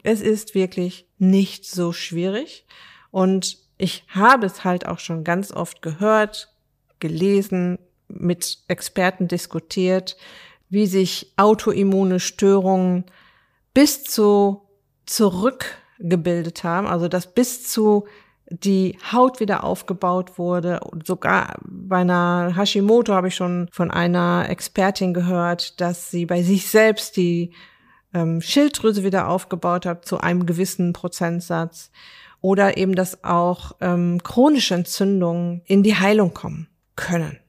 es 0.04 0.22
ist 0.22 0.56
wirklich 0.56 1.08
nicht 1.18 1.66
so 1.66 1.92
schwierig 1.92 2.66
und 3.12 3.58
ich 3.78 4.06
habe 4.08 4.46
es 4.46 4.64
halt 4.64 4.88
auch 4.88 5.00
schon 5.00 5.24
ganz 5.24 5.52
oft 5.52 5.82
gehört, 5.82 6.54
gelesen, 7.00 7.80
mit 8.08 8.60
Experten 8.68 9.28
diskutiert, 9.28 10.18
wie 10.70 10.88
sich 10.88 11.34
autoimmune 11.38 12.20
Störungen 12.20 13.06
bis 13.74 14.04
zu 14.04 14.62
zurückgebildet 15.06 16.64
haben, 16.64 16.88
also 16.88 17.08
dass 17.08 17.34
bis 17.34 17.70
zu 17.70 18.06
die 18.50 18.98
Haut 19.12 19.40
wieder 19.40 19.64
aufgebaut 19.64 20.38
wurde. 20.38 20.80
Sogar 21.06 21.58
bei 21.66 21.98
einer 21.98 22.54
Hashimoto 22.56 23.14
habe 23.14 23.28
ich 23.28 23.36
schon 23.36 23.68
von 23.72 23.92
einer 23.92 24.46
Expertin 24.50 25.14
gehört, 25.14 25.82
dass 25.82 26.12
sie 26.12 26.26
bei 26.26 26.44
sich 26.44 26.70
selbst 26.70 27.18
die 27.18 27.52
ähm, 28.14 28.42
Schilddrüse 28.42 29.04
wieder 29.04 29.28
aufgebaut 29.28 29.86
hat 29.86 30.06
zu 30.06 30.20
einem 30.20 30.46
gewissen 30.46 30.94
Prozentsatz 30.94 31.92
oder 32.40 32.78
eben, 32.78 32.96
dass 32.96 33.24
auch 33.26 33.74
ähm, 33.82 34.22
chronische 34.24 34.76
Entzündungen 34.76 35.62
in 35.66 35.84
die 35.84 35.96
Heilung 35.96 36.34
kommen 36.34 36.70
können. 36.98 37.40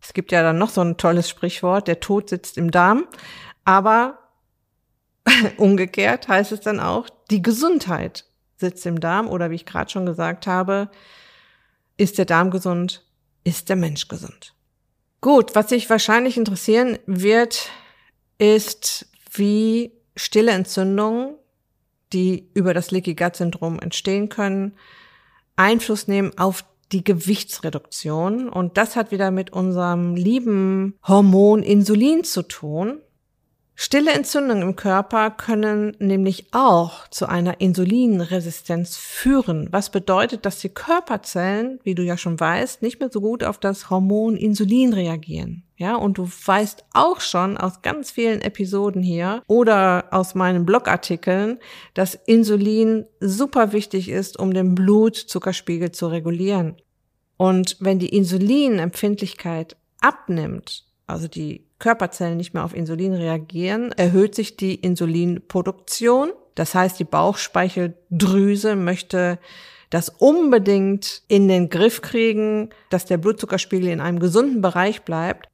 Es 0.00 0.14
gibt 0.14 0.32
ja 0.32 0.42
dann 0.42 0.56
noch 0.56 0.70
so 0.70 0.80
ein 0.80 0.96
tolles 0.96 1.28
Sprichwort, 1.28 1.86
der 1.86 2.00
Tod 2.00 2.30
sitzt 2.30 2.56
im 2.56 2.70
Darm, 2.70 3.06
aber 3.66 4.18
umgekehrt 5.58 6.28
heißt 6.28 6.52
es 6.52 6.60
dann 6.60 6.80
auch, 6.80 7.10
die 7.30 7.42
Gesundheit 7.42 8.24
sitzt 8.56 8.86
im 8.86 9.00
Darm 9.00 9.28
oder 9.28 9.50
wie 9.50 9.56
ich 9.56 9.66
gerade 9.66 9.90
schon 9.90 10.06
gesagt 10.06 10.46
habe, 10.46 10.90
ist 11.98 12.16
der 12.16 12.24
Darm 12.24 12.50
gesund, 12.50 13.04
ist 13.44 13.68
der 13.68 13.76
Mensch 13.76 14.08
gesund. 14.08 14.54
Gut, 15.20 15.54
was 15.54 15.68
sich 15.68 15.90
wahrscheinlich 15.90 16.38
interessieren 16.38 16.98
wird, 17.04 17.68
ist, 18.38 19.06
wie 19.34 19.92
stille 20.16 20.52
Entzündungen 20.52 21.34
die 22.12 22.48
über 22.54 22.74
das 22.74 22.90
Leaky 22.90 23.14
Gut 23.14 23.36
Syndrom 23.36 23.78
entstehen 23.78 24.28
können, 24.28 24.76
Einfluss 25.56 26.08
nehmen 26.08 26.36
auf 26.38 26.64
die 26.92 27.04
Gewichtsreduktion. 27.04 28.48
Und 28.48 28.76
das 28.76 28.96
hat 28.96 29.10
wieder 29.10 29.30
mit 29.30 29.52
unserem 29.52 30.14
lieben 30.14 30.98
Hormon 31.06 31.62
Insulin 31.62 32.24
zu 32.24 32.42
tun. 32.42 33.00
Stille 33.80 34.10
Entzündungen 34.10 34.62
im 34.62 34.74
Körper 34.74 35.30
können 35.30 35.94
nämlich 36.00 36.46
auch 36.50 37.06
zu 37.08 37.28
einer 37.28 37.60
Insulinresistenz 37.60 38.96
führen, 38.96 39.68
was 39.70 39.90
bedeutet, 39.90 40.44
dass 40.44 40.58
die 40.58 40.68
Körperzellen, 40.68 41.78
wie 41.84 41.94
du 41.94 42.02
ja 42.02 42.16
schon 42.16 42.40
weißt, 42.40 42.82
nicht 42.82 42.98
mehr 42.98 43.08
so 43.08 43.20
gut 43.20 43.44
auf 43.44 43.58
das 43.58 43.88
Hormon 43.88 44.36
Insulin 44.36 44.92
reagieren. 44.92 45.67
Ja, 45.78 45.94
und 45.94 46.18
du 46.18 46.28
weißt 46.28 46.86
auch 46.92 47.20
schon 47.20 47.56
aus 47.56 47.82
ganz 47.82 48.10
vielen 48.10 48.40
Episoden 48.40 49.00
hier 49.00 49.44
oder 49.46 50.06
aus 50.10 50.34
meinen 50.34 50.66
Blogartikeln, 50.66 51.60
dass 51.94 52.16
Insulin 52.16 53.06
super 53.20 53.72
wichtig 53.72 54.08
ist, 54.08 54.40
um 54.40 54.52
den 54.52 54.74
Blutzuckerspiegel 54.74 55.92
zu 55.92 56.08
regulieren. 56.08 56.74
Und 57.36 57.76
wenn 57.78 58.00
die 58.00 58.08
Insulinempfindlichkeit 58.08 59.76
abnimmt, 60.00 60.84
also 61.06 61.28
die 61.28 61.64
Körperzellen 61.78 62.38
nicht 62.38 62.54
mehr 62.54 62.64
auf 62.64 62.74
Insulin 62.74 63.14
reagieren, 63.14 63.92
erhöht 63.92 64.34
sich 64.34 64.56
die 64.56 64.74
Insulinproduktion. 64.74 66.32
Das 66.56 66.74
heißt, 66.74 66.98
die 66.98 67.04
Bauchspeicheldrüse 67.04 68.74
möchte 68.74 69.38
das 69.90 70.08
unbedingt 70.08 71.22
in 71.28 71.46
den 71.46 71.70
Griff 71.70 72.02
kriegen, 72.02 72.70
dass 72.90 73.06
der 73.06 73.18
Blutzuckerspiegel 73.18 73.90
in 73.90 74.00
einem 74.00 74.18
gesunden 74.18 74.60
Bereich 74.60 75.02
bleibt. 75.02 75.48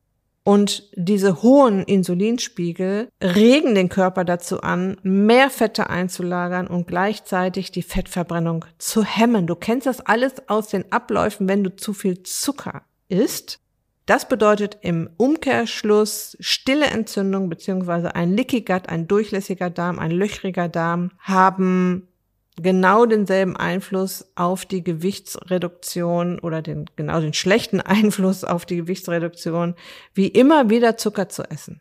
Und 0.47 0.91
diese 0.95 1.43
hohen 1.43 1.85
Insulinspiegel 1.85 3.09
regen 3.23 3.75
den 3.75 3.89
Körper 3.89 4.27
dazu 4.27 4.61
an, 4.61 4.99
mehr 5.03 5.49
Fette 5.49 5.89
einzulagern 5.89 6.67
und 6.67 6.87
gleichzeitig 6.87 7.73
die 7.73 7.83
Fettverbrennung 7.83 8.67
zu 8.77 9.03
hemmen. 9.03 9.47
Du 9.47 9.55
kennst 9.55 9.87
das 9.87 10.01
alles 10.01 10.47
aus 10.49 10.69
den 10.69 10.93
Abläufen, 10.93 11.49
wenn 11.49 11.65
du 11.65 11.75
zu 11.75 11.95
viel 11.95 12.23
Zucker 12.25 12.83
isst. 13.09 13.61
Das 14.05 14.29
bedeutet 14.29 14.77
im 14.83 15.09
Umkehrschluss 15.17 16.37
stille 16.41 16.87
Entzündung 16.87 17.49
beziehungsweise 17.49 18.15
ein 18.15 18.37
Leaky 18.37 18.61
Gut, 18.61 18.91
ein 18.91 19.09
durchlässiger 19.09 19.71
Darm, 19.71 19.99
ein 19.99 20.11
löchriger 20.11 20.69
Darm 20.69 21.11
haben 21.21 22.09
genau 22.57 23.07
denselben 23.07 23.57
Einfluss 23.57 24.27
auf 24.37 24.65
die 24.65 24.85
Gewichtsreduktion 24.85 26.39
oder 26.39 26.63
den 26.63 26.87
genau 26.97 27.21
den 27.21 27.35
schlechten 27.35 27.81
Einfluss 27.81 28.45
auf 28.45 28.67
die 28.67 28.77
Gewichtsreduktion, 28.77 29.75
wie 30.15 30.29
immer 30.29 30.71
wieder 30.71 30.97
Zucker 30.97 31.29
zu 31.29 31.43
essen. 31.45 31.81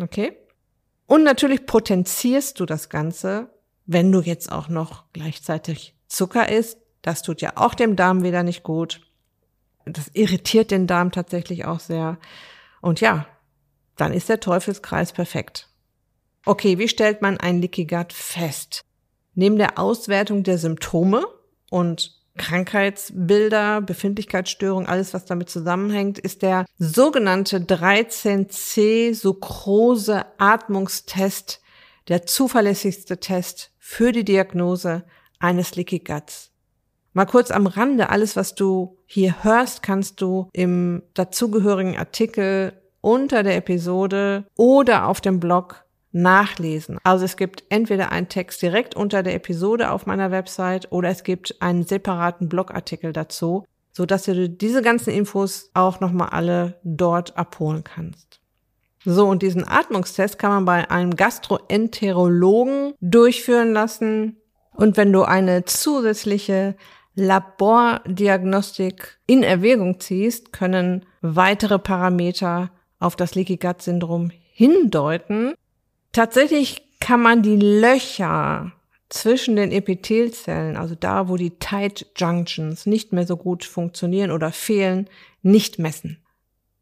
Okay? 0.00 0.36
Und 1.06 1.24
natürlich 1.24 1.66
potenzierst 1.66 2.60
du 2.60 2.66
das 2.66 2.88
Ganze, 2.88 3.50
wenn 3.86 4.12
du 4.12 4.20
jetzt 4.20 4.52
auch 4.52 4.68
noch 4.68 5.04
gleichzeitig 5.12 5.96
Zucker 6.06 6.48
isst. 6.48 6.78
Das 7.02 7.22
tut 7.22 7.40
ja 7.40 7.52
auch 7.56 7.74
dem 7.74 7.96
Darm 7.96 8.22
wieder 8.22 8.42
nicht 8.42 8.62
gut 8.62 9.00
das 9.96 10.10
irritiert 10.12 10.70
den 10.70 10.86
Darm 10.86 11.12
tatsächlich 11.12 11.64
auch 11.64 11.80
sehr. 11.80 12.18
Und 12.80 13.00
ja, 13.00 13.26
dann 13.96 14.12
ist 14.12 14.28
der 14.28 14.40
Teufelskreis 14.40 15.12
perfekt. 15.12 15.68
Okay, 16.46 16.78
wie 16.78 16.88
stellt 16.88 17.22
man 17.22 17.38
ein 17.38 17.60
Leaky 17.60 17.84
Gut 17.84 18.12
fest? 18.12 18.84
Neben 19.34 19.56
der 19.56 19.78
Auswertung 19.78 20.42
der 20.42 20.58
Symptome 20.58 21.24
und 21.70 22.20
Krankheitsbilder, 22.36 23.80
Befindlichkeitsstörung, 23.82 24.86
alles 24.86 25.12
was 25.12 25.26
damit 25.26 25.50
zusammenhängt, 25.50 26.18
ist 26.18 26.42
der 26.42 26.64
sogenannte 26.78 27.58
13C 27.58 29.14
Sucrose 29.14 30.24
Atmungstest 30.38 31.60
der 32.08 32.26
zuverlässigste 32.26 33.20
Test 33.20 33.72
für 33.78 34.12
die 34.12 34.24
Diagnose 34.24 35.04
eines 35.38 35.76
Leaky 35.76 36.00
Guts. 36.00 36.50
Mal 37.12 37.26
kurz 37.26 37.50
am 37.50 37.66
Rande, 37.66 38.08
alles, 38.08 38.36
was 38.36 38.54
du 38.54 38.98
hier 39.04 39.42
hörst, 39.44 39.82
kannst 39.82 40.20
du 40.20 40.48
im 40.52 41.02
dazugehörigen 41.14 41.96
Artikel 41.96 42.72
unter 43.00 43.42
der 43.42 43.56
Episode 43.56 44.44
oder 44.56 45.08
auf 45.08 45.20
dem 45.20 45.40
Blog 45.40 45.84
nachlesen. 46.12 46.98
Also 47.04 47.24
es 47.24 47.36
gibt 47.36 47.64
entweder 47.68 48.12
einen 48.12 48.28
Text 48.28 48.62
direkt 48.62 48.96
unter 48.96 49.22
der 49.22 49.34
Episode 49.34 49.90
auf 49.90 50.06
meiner 50.06 50.30
Website 50.30 50.90
oder 50.90 51.08
es 51.08 51.24
gibt 51.24 51.60
einen 51.60 51.84
separaten 51.84 52.48
Blogartikel 52.48 53.12
dazu, 53.12 53.64
so 53.92 54.06
dass 54.06 54.24
du 54.24 54.48
diese 54.48 54.82
ganzen 54.82 55.10
Infos 55.10 55.70
auch 55.74 56.00
nochmal 56.00 56.30
alle 56.30 56.80
dort 56.82 57.36
abholen 57.36 57.84
kannst. 57.84 58.40
So, 59.04 59.26
und 59.26 59.42
diesen 59.42 59.66
Atmungstest 59.66 60.38
kann 60.38 60.50
man 60.50 60.64
bei 60.66 60.90
einem 60.90 61.16
Gastroenterologen 61.16 62.94
durchführen 63.00 63.72
lassen. 63.72 64.36
Und 64.74 64.96
wenn 64.96 65.12
du 65.12 65.22
eine 65.22 65.64
zusätzliche 65.64 66.76
Labordiagnostik 67.14 69.18
in 69.26 69.42
Erwägung 69.42 70.00
ziehst, 70.00 70.52
können 70.52 71.06
weitere 71.22 71.78
Parameter 71.78 72.70
auf 72.98 73.16
das 73.16 73.34
Leaky 73.34 73.56
Gut 73.56 73.82
Syndrom 73.82 74.30
hindeuten. 74.52 75.54
Tatsächlich 76.12 76.82
kann 77.00 77.22
man 77.22 77.42
die 77.42 77.56
Löcher 77.56 78.72
zwischen 79.08 79.56
den 79.56 79.72
Epithelzellen, 79.72 80.76
also 80.76 80.94
da, 80.94 81.28
wo 81.28 81.36
die 81.36 81.58
Tight 81.58 82.06
Junctions 82.16 82.86
nicht 82.86 83.12
mehr 83.12 83.26
so 83.26 83.36
gut 83.36 83.64
funktionieren 83.64 84.30
oder 84.30 84.52
fehlen, 84.52 85.08
nicht 85.42 85.78
messen. 85.78 86.18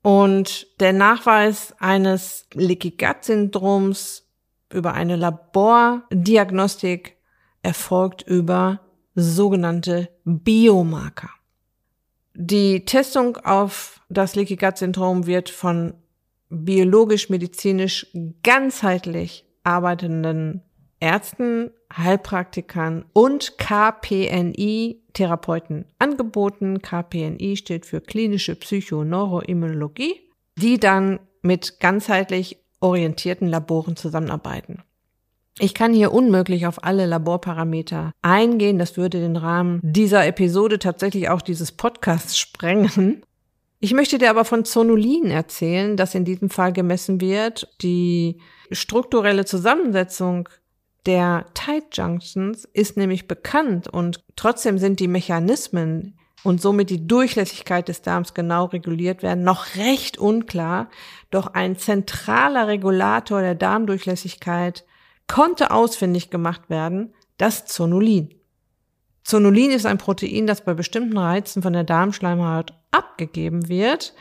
Und 0.03 0.67
der 0.81 0.93
Nachweis 0.93 1.75
eines 1.79 2.47
Leaky 2.55 2.93
Gut 2.93 3.25
Syndroms 3.25 4.25
über 4.71 4.95
eine 4.95 5.17
Labordiagnostik 5.17 7.17
erfolgt 7.63 8.23
über 8.23 8.81
sogenannte 9.15 10.09
Biomarker. 10.25 11.31
Die 12.35 12.85
Testung 12.85 13.37
auf 13.39 14.01
das 14.09 14.37
Leaky 14.37 14.57
Gut 14.57 14.79
Syndrom 14.79 15.27
wird 15.27 15.51
von 15.51 15.95
biologisch-medizinisch 16.51 18.07
ganzheitlich 18.43 19.47
arbeitenden 19.65 20.63
Ärzten, 21.01 21.71
Heilpraktikern 21.97 23.07
und 23.13 23.57
KPNI-Therapeuten 23.59 25.85
angeboten. 25.99 26.83
KPNI 26.83 27.57
steht 27.57 27.87
für 27.87 28.01
klinische 28.01 28.57
Psychoneuroimmunologie, 28.57 30.21
die 30.57 30.79
dann 30.79 31.21
mit 31.43 31.81
ganzheitlich 31.81 32.59
orientierten 32.81 33.49
Laboren 33.49 33.97
zusammenarbeiten. 33.97 34.83
Ich 35.61 35.75
kann 35.75 35.93
hier 35.93 36.13
unmöglich 36.13 36.67
auf 36.67 36.85
alle 36.85 37.07
Laborparameter 37.07 38.13
eingehen. 38.23 38.79
Das 38.79 38.97
würde 38.97 39.21
den 39.21 39.37
Rahmen 39.37 39.81
dieser 39.83 40.25
Episode 40.27 40.79
tatsächlich 40.79 41.31
auch 41.31 41.43
dieses 41.43 41.73
Podcasts 41.73 42.39
sprengen. 42.39 43.23
Ich 43.81 43.93
möchte 43.93 44.19
dir 44.19 44.31
aber 44.31 44.45
von 44.45 44.65
Zonulin 44.65 45.31
erzählen, 45.31 45.97
das 45.97 46.15
in 46.15 46.25
diesem 46.25 46.51
Fall 46.51 46.73
gemessen 46.73 47.21
wird. 47.21 47.69
Die 47.81 48.41
strukturelle 48.73 49.45
Zusammensetzung 49.45 50.49
der 51.07 51.47
Tight 51.55 51.97
Junctions 51.97 52.65
ist 52.73 52.97
nämlich 52.97 53.29
bekannt 53.29 53.89
und 53.89 54.25
trotzdem 54.35 54.79
sind 54.79 54.99
die 55.01 55.09
Mechanismen 55.09 56.19
und 56.43 56.61
somit 56.61 56.91
die 56.91 57.07
Durchlässigkeit 57.07 57.89
des 57.89 58.03
Darms 58.03 58.35
genau 58.35 58.67
reguliert 58.67 59.23
werden, 59.23 59.45
noch 59.45 59.77
recht 59.77 60.19
unklar. 60.19 60.89
Doch 61.31 61.55
ein 61.55 61.77
zentraler 61.77 62.67
Regulator 62.67 63.41
der 63.41 63.55
Darmdurchlässigkeit 63.55 64.85
konnte 65.29 65.71
ausfindig 65.71 66.31
gemacht 66.31 66.69
werden, 66.69 67.15
das 67.37 67.67
Zonulin. 67.67 68.38
Zonulin 69.29 69.73
ist 69.73 69.85
ein 69.85 69.99
Protein, 69.99 70.47
das 70.47 70.65
bei 70.65 70.73
bestimmten 70.73 71.19
Reizen 71.19 71.61
von 71.61 71.75
der 71.75 71.85
Darmschleimhaut 71.85 72.73
abgegeben 72.91 73.69
wird 73.69 74.15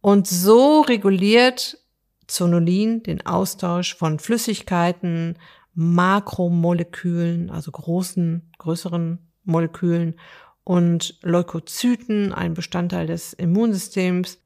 und 0.00 0.26
so 0.26 0.80
reguliert 0.80 1.78
Zonulin 2.26 3.04
den 3.04 3.24
Austausch 3.24 3.94
von 3.94 4.18
Flüssigkeiten, 4.18 5.38
Makromolekülen, 5.74 7.50
also 7.50 7.70
großen, 7.70 8.50
größeren 8.58 9.20
Molekülen 9.44 10.18
und 10.64 11.20
Leukozyten, 11.22 12.32
ein 12.32 12.54
Bestandteil 12.54 13.06
des 13.06 13.32
Immunsystems, 13.32 14.38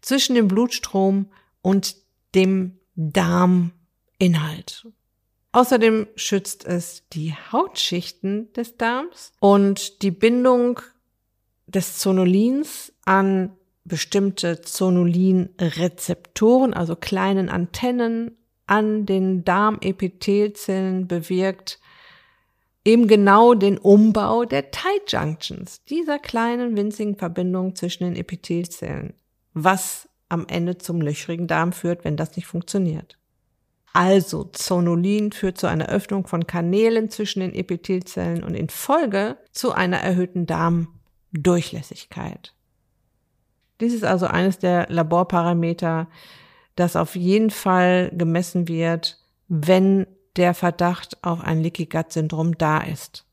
zwischen 0.00 0.34
dem 0.34 0.48
Blutstrom 0.48 1.30
und 1.62 1.94
dem 2.34 2.80
Darminhalt. 2.96 4.88
Außerdem 5.58 6.06
schützt 6.14 6.64
es 6.66 7.02
die 7.12 7.34
Hautschichten 7.34 8.52
des 8.52 8.76
Darms 8.76 9.32
und 9.40 10.02
die 10.02 10.12
Bindung 10.12 10.78
des 11.66 11.98
Zonulins 11.98 12.92
an 13.04 13.56
bestimmte 13.82 14.60
Zonulinrezeptoren, 14.60 16.74
also 16.74 16.94
kleinen 16.94 17.48
Antennen 17.48 18.36
an 18.68 19.04
den 19.04 19.44
Darmepithelzellen 19.44 21.08
bewirkt 21.08 21.80
eben 22.84 23.08
genau 23.08 23.54
den 23.54 23.78
Umbau 23.78 24.44
der 24.44 24.70
Tight 24.70 25.10
Junctions, 25.10 25.82
dieser 25.86 26.20
kleinen 26.20 26.76
winzigen 26.76 27.16
Verbindung 27.16 27.74
zwischen 27.74 28.04
den 28.04 28.14
Epithelzellen, 28.14 29.12
was 29.54 30.08
am 30.28 30.46
Ende 30.46 30.78
zum 30.78 31.00
löchrigen 31.00 31.48
Darm 31.48 31.72
führt, 31.72 32.04
wenn 32.04 32.16
das 32.16 32.36
nicht 32.36 32.46
funktioniert. 32.46 33.17
Also 33.92 34.44
Zonulin 34.44 35.32
führt 35.32 35.58
zu 35.58 35.66
einer 35.66 35.88
Öffnung 35.88 36.26
von 36.26 36.46
Kanälen 36.46 37.10
zwischen 37.10 37.40
den 37.40 37.54
Epithelzellen 37.54 38.44
und 38.44 38.54
in 38.54 38.68
Folge 38.68 39.38
zu 39.52 39.72
einer 39.72 39.98
erhöhten 39.98 40.46
Darmdurchlässigkeit. 40.46 42.54
Dies 43.80 43.94
ist 43.94 44.04
also 44.04 44.26
eines 44.26 44.58
der 44.58 44.86
Laborparameter, 44.90 46.08
das 46.76 46.96
auf 46.96 47.16
jeden 47.16 47.50
Fall 47.50 48.10
gemessen 48.14 48.68
wird, 48.68 49.18
wenn 49.48 50.06
der 50.36 50.54
Verdacht 50.54 51.24
auf 51.24 51.40
ein 51.40 51.60
Leaky 51.60 51.86
Gut 51.86 52.12
Syndrom 52.12 52.56
da 52.56 52.78
ist. 52.78 53.24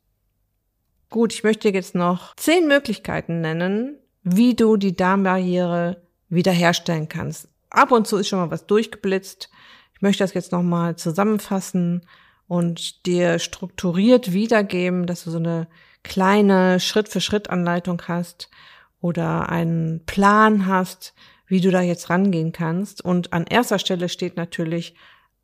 Gut, 1.10 1.34
ich 1.34 1.44
möchte 1.44 1.70
jetzt 1.70 1.96
noch 1.96 2.36
zehn 2.36 2.68
Möglichkeiten 2.68 3.42
nennen, 3.42 3.98
wie 4.24 4.56
du 4.56 4.78
die 4.78 4.96
Darmbarriere 4.96 6.02
wiederherstellen 6.30 7.08
kannst. 7.08 7.48
Ab 7.70 7.92
und 7.92 8.08
zu 8.08 8.18
ist 8.18 8.28
schon 8.28 8.40
mal 8.40 8.52
was 8.52 8.66
durchgeblitzt. 8.66 9.50
Ich 9.96 10.02
möchte 10.02 10.24
das 10.24 10.34
jetzt 10.34 10.52
nochmal 10.52 10.96
zusammenfassen 10.96 12.06
und 12.48 13.06
dir 13.06 13.40
strukturiert 13.40 14.34
wiedergeben, 14.34 15.08
dass 15.08 15.24
du 15.24 15.32
so 15.32 15.38
eine 15.38 15.68
kleine 16.04 16.80
Schritt-für-Schritt-Anleitung 16.80 18.02
hast 18.08 18.50
oder 19.02 19.50
einen 19.50 20.06
Plan 20.06 20.68
hast, 20.68 21.14
wie 21.48 21.62
du 21.62 21.72
da 21.72 21.82
jetzt 21.82 22.10
rangehen 22.10 22.52
kannst. 22.52 23.04
Und 23.04 23.34
an 23.34 23.46
erster 23.46 23.80
Stelle 23.80 24.10
steht 24.10 24.38
natürlich 24.38 24.96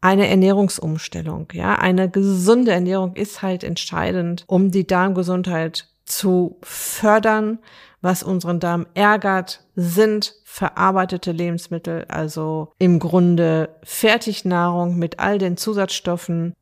eine 0.01 0.27
Ernährungsumstellung. 0.27 1.47
Ja, 1.53 1.75
eine 1.75 2.09
gesunde 2.09 2.71
Ernährung 2.71 3.15
ist 3.15 3.41
halt 3.41 3.63
entscheidend, 3.63 4.43
um 4.47 4.71
die 4.71 4.85
Darmgesundheit 4.85 5.87
zu 6.05 6.57
fördern. 6.63 7.59
Was 8.01 8.23
unseren 8.23 8.59
Darm 8.59 8.87
ärgert, 8.95 9.63
sind 9.75 10.33
verarbeitete 10.43 11.31
Lebensmittel, 11.31 12.05
also 12.07 12.73
im 12.79 12.97
Grunde 12.97 13.77
Fertignahrung 13.83 14.97
mit 14.97 15.19
all 15.19 15.37
den 15.37 15.55
Zusatzstoffen, 15.55 16.53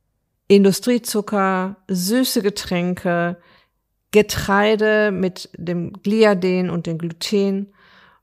Industriezucker, 0.47 1.77
süße 1.87 2.41
Getränke, 2.41 3.37
Getreide 4.11 5.11
mit 5.11 5.49
dem 5.55 5.93
Gliaden 5.93 6.69
und 6.69 6.87
dem 6.87 6.97
Gluten 6.97 7.73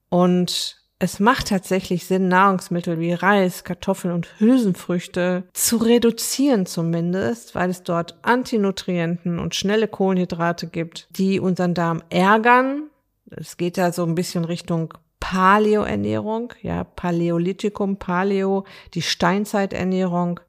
und 0.08 0.76
es 0.98 1.20
macht 1.20 1.48
tatsächlich 1.48 2.06
Sinn, 2.06 2.28
Nahrungsmittel 2.28 2.98
wie 2.98 3.12
Reis, 3.12 3.64
Kartoffeln 3.64 4.14
und 4.14 4.40
Hülsenfrüchte 4.40 5.44
zu 5.52 5.76
reduzieren 5.76 6.64
zumindest, 6.64 7.54
weil 7.54 7.68
es 7.68 7.82
dort 7.82 8.18
Antinutrienten 8.22 9.38
und 9.38 9.54
schnelle 9.54 9.88
Kohlenhydrate 9.88 10.68
gibt, 10.68 11.06
die 11.10 11.38
unseren 11.38 11.74
Darm 11.74 12.02
ärgern. 12.08 12.84
Es 13.30 13.56
geht 13.56 13.78
da 13.78 13.92
so 13.92 14.04
ein 14.04 14.14
bisschen 14.14 14.44
Richtung 14.44 14.94
Paleo-Ernährung, 15.20 16.52
ja, 16.62 16.84
Paläolithikum, 16.84 17.98
Paleo, 17.98 18.64
die 18.94 19.02
Steinzeiternährung. 19.02 20.40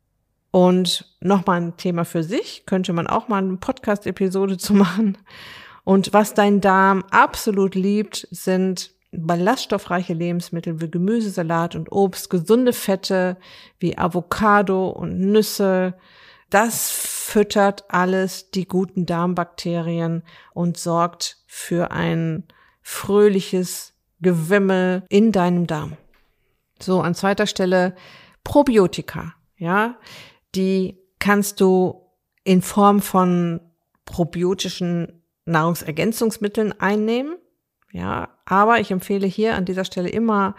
Und 0.52 1.14
nochmal 1.20 1.62
ein 1.62 1.78
Thema 1.78 2.06
für 2.06 2.24
sich, 2.24 2.66
könnte 2.66 2.94
man 2.94 3.08
auch 3.08 3.28
mal 3.28 3.44
eine 3.44 3.58
Podcast-Episode 3.58 4.58
zu 4.58 4.74
machen. 4.74 5.18
Und 5.84 6.14
was 6.14 6.34
dein 6.34 6.62
Darm 6.62 7.04
absolut 7.12 7.76
liebt, 7.76 8.28
sind 8.32 8.92
ballaststoffreiche 9.12 10.14
Lebensmittel 10.14 10.82
wie 10.82 10.92
Gemüse, 10.92 11.30
Salat 11.30 11.76
und 11.76 11.92
Obst, 11.92 12.30
gesunde 12.30 12.74
Fette 12.74 13.38
wie 13.80 13.98
Avocado 13.98 14.90
und 14.90 15.20
Nüsse. 15.20 15.96
Das 16.50 16.92
füttert 16.92 17.86
alles 17.90 18.52
die 18.52 18.68
guten 18.68 19.06
Darmbakterien 19.06 20.24
und 20.54 20.78
sorgt 20.78 21.38
für 21.48 21.92
ein 21.92 22.44
fröhliches 22.90 23.94
Gewimmel 24.22 25.04
in 25.10 25.34
deinem 25.34 25.68
Darm. 25.68 25.98
So, 26.80 27.02
an 27.02 27.16
zweiter 27.16 27.46
Stelle 27.46 27.96
Probiotika, 28.46 29.34
ja, 29.58 29.98
die 30.56 30.98
kannst 31.20 31.60
du 31.60 32.02
in 32.46 32.62
Form 32.62 33.02
von 33.02 33.60
probiotischen 34.06 35.22
Nahrungsergänzungsmitteln 35.44 36.80
einnehmen. 36.80 37.36
Ja, 37.92 38.30
aber 38.46 38.80
ich 38.80 38.90
empfehle 38.90 39.28
hier 39.28 39.56
an 39.56 39.66
dieser 39.66 39.84
Stelle 39.84 40.08
immer 40.08 40.56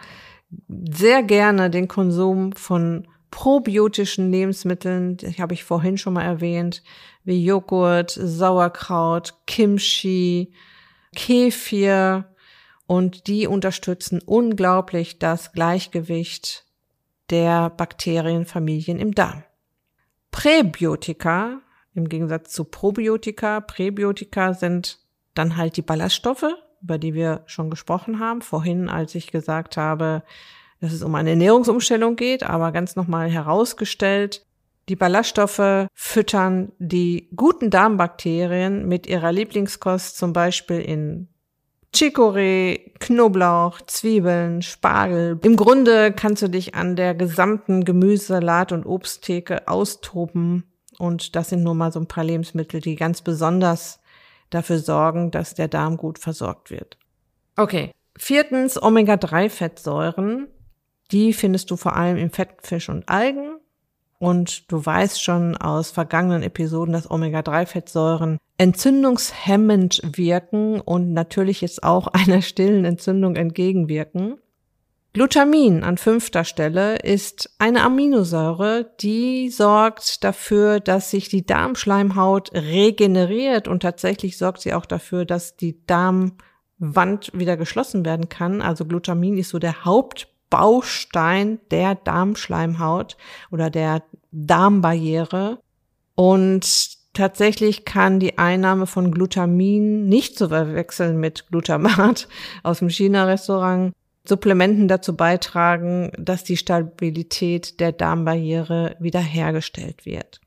sehr 0.69 1.23
gerne 1.23 1.71
den 1.71 1.89
Konsum 1.89 2.53
von 2.53 3.09
probiotischen 3.31 4.31
Lebensmitteln, 4.31 5.17
die 5.17 5.41
habe 5.41 5.55
ich 5.55 5.65
vorhin 5.65 5.97
schon 5.97 6.13
mal 6.13 6.25
erwähnt, 6.25 6.83
wie 7.25 7.43
Joghurt, 7.43 8.11
Sauerkraut, 8.11 9.35
Kimchi, 9.47 10.53
Kefir 11.19 12.27
und 12.87 13.27
die 13.27 13.49
unterstützen 13.49 14.23
unglaublich 14.25 15.19
das 15.19 15.51
Gleichgewicht 15.51 16.65
der 17.29 17.71
Bakterienfamilien 17.71 19.01
im 19.01 19.17
Darm. 19.17 19.43
Präbiotika, 20.31 21.61
im 21.93 22.09
Gegensatz 22.09 22.53
zu 22.53 22.63
Probiotika, 22.63 23.61
Präbiotika 23.61 24.55
sind 24.55 25.01
dann 25.35 25.57
halt 25.57 25.77
die 25.77 25.83
Ballaststoffe, 25.83 26.55
über 26.83 26.99
die 26.99 27.15
wir 27.15 27.43
schon 27.47 27.69
gesprochen 27.69 28.21
haben, 28.21 28.41
vorhin, 28.41 28.89
als 28.89 29.17
ich 29.17 29.33
gesagt 29.33 29.77
habe, 29.77 30.23
dass 30.81 30.93
es 30.93 31.03
um 31.03 31.17
eine 31.17 31.31
Ernährungsumstellung 31.31 32.15
geht, 32.15 32.45
aber 32.45 32.71
ganz 32.71 32.95
nochmal 32.95 33.29
herausgestellt, 33.29 34.47
die 34.89 34.97
Ballaststoffe 34.97 35.89
füttern 35.95 36.73
die 36.79 37.29
guten 37.37 37.71
Darmbakterien 37.71 38.87
mit 38.87 39.07
ihrer 39.07 39.33
Lieblingskost, 39.33 40.17
zum 40.17 40.33
Beispiel 40.33 40.81
in 40.81 41.29
Chicorée, 41.95 42.93
Knoblauch, 42.99 43.81
Zwiebeln, 43.83 44.63
Spargel. 44.63 45.39
Im 45.43 45.57
Grunde 45.57 46.13
kannst 46.13 46.43
du 46.43 46.49
dich 46.49 46.75
an 46.75 46.97
der 46.97 47.15
gesamten 47.15 47.85
Gemüse-, 47.85 48.27
Salat- 48.27 48.73
und 48.73 48.87
Obsttheke 48.87 49.69
austoben. 49.69 50.65
Und 50.99 51.37
das 51.37 51.51
sind 51.51 51.63
nur 51.63 51.75
mal 51.75 51.93
so 51.93 52.01
ein 52.01 52.09
paar 52.09 52.25
Lebensmittel, 52.25 52.81
die 52.81 52.97
ganz 52.97 53.23
besonders 53.23 54.01
dafür 54.51 54.79
sorgen, 54.79 55.31
dass 55.31 55.55
der 55.55 55.69
Darm 55.69 55.97
gut 55.97 56.19
versorgt 56.19 56.71
wird. 56.71 56.99
Okay. 57.57 57.93
Viertens, 58.17 58.81
Omega-3-Fettsäuren. 58.81 60.49
Die 61.11 61.33
findest 61.33 61.71
du 61.71 61.77
vor 61.77 61.97
allem 61.97 62.17
im 62.17 62.31
Fettfisch 62.31 62.89
und 62.89 63.09
Algen. 63.09 63.59
Und 64.19 64.71
du 64.73 64.85
weißt 64.85 65.23
schon 65.23 65.57
aus 65.57 65.91
vergangenen 65.91 66.43
Episoden, 66.43 66.93
dass 66.93 67.11
Omega-3-Fettsäuren 67.11 68.39
entzündungshemmend 68.57 70.03
wirken 70.05 70.81
und 70.81 71.13
natürlich 71.13 71.61
jetzt 71.61 71.85
auch 71.85 72.07
einer 72.13 72.43
stillen 72.43 72.85
Entzündung 72.85 73.37
entgegenwirken. 73.37 74.39
Glutamin 75.15 75.85
an 75.85 75.97
fünfter 75.97 76.45
Stelle 76.45 76.97
ist 76.97 77.51
eine 77.59 77.83
Aminosäure, 77.83 78.93
die 79.01 79.49
sorgt 79.49 80.23
dafür, 80.23 80.81
dass 80.81 81.11
sich 81.11 81.29
die 81.29 81.47
Darmschleimhaut 81.47 82.53
regeneriert 82.53 83.69
und 83.69 83.81
tatsächlich 83.81 84.37
sorgt 84.37 84.61
sie 84.61 84.75
auch 84.75 84.85
dafür, 84.85 85.25
dass 85.25 85.57
die 85.57 85.85
Darmwand 85.87 87.31
wieder 87.33 87.57
geschlossen 87.57 88.05
werden 88.05 88.29
kann. 88.29 88.61
Also 88.61 88.85
Glutamin 88.85 89.39
ist 89.39 89.49
so 89.49 89.59
der 89.59 89.85
Haupt 89.85 90.29
Baustein 90.51 91.61
der 91.71 91.95
Darmschleimhaut 91.95 93.17
oder 93.51 93.71
der 93.71 94.03
Darmbarriere. 94.33 95.61
Und 96.15 96.97
tatsächlich 97.15 97.85
kann 97.85 98.21
die 98.21 98.39
Einnahme 98.39 98.87
von 98.87 99.11
Glutamin 99.13 100.07
nicht 100.07 100.39
zu 100.39 100.49
verwechseln 100.49 101.19
mit 101.19 101.49
Glutamat 101.49 102.29
aus 102.63 102.81
dem 102.81 102.91
China-Restaurant. 102.91 103.93
Supplementen 104.27 104.89
dazu 104.89 105.17
beitragen, 105.17 106.13
dass 106.19 106.45
die 106.45 106.59
Stabilität 106.59 107.81
der 107.81 107.93
Darmbarriere 107.93 108.95
wiederhergestellt 109.01 110.05
wird. 110.05 110.41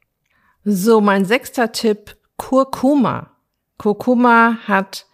So, 0.63 1.01
mein 1.01 1.25
sechster 1.25 1.71
Tipp, 1.71 2.15
Kurkuma. 2.37 3.31
Kurkuma 3.77 4.57
hat 4.67 5.07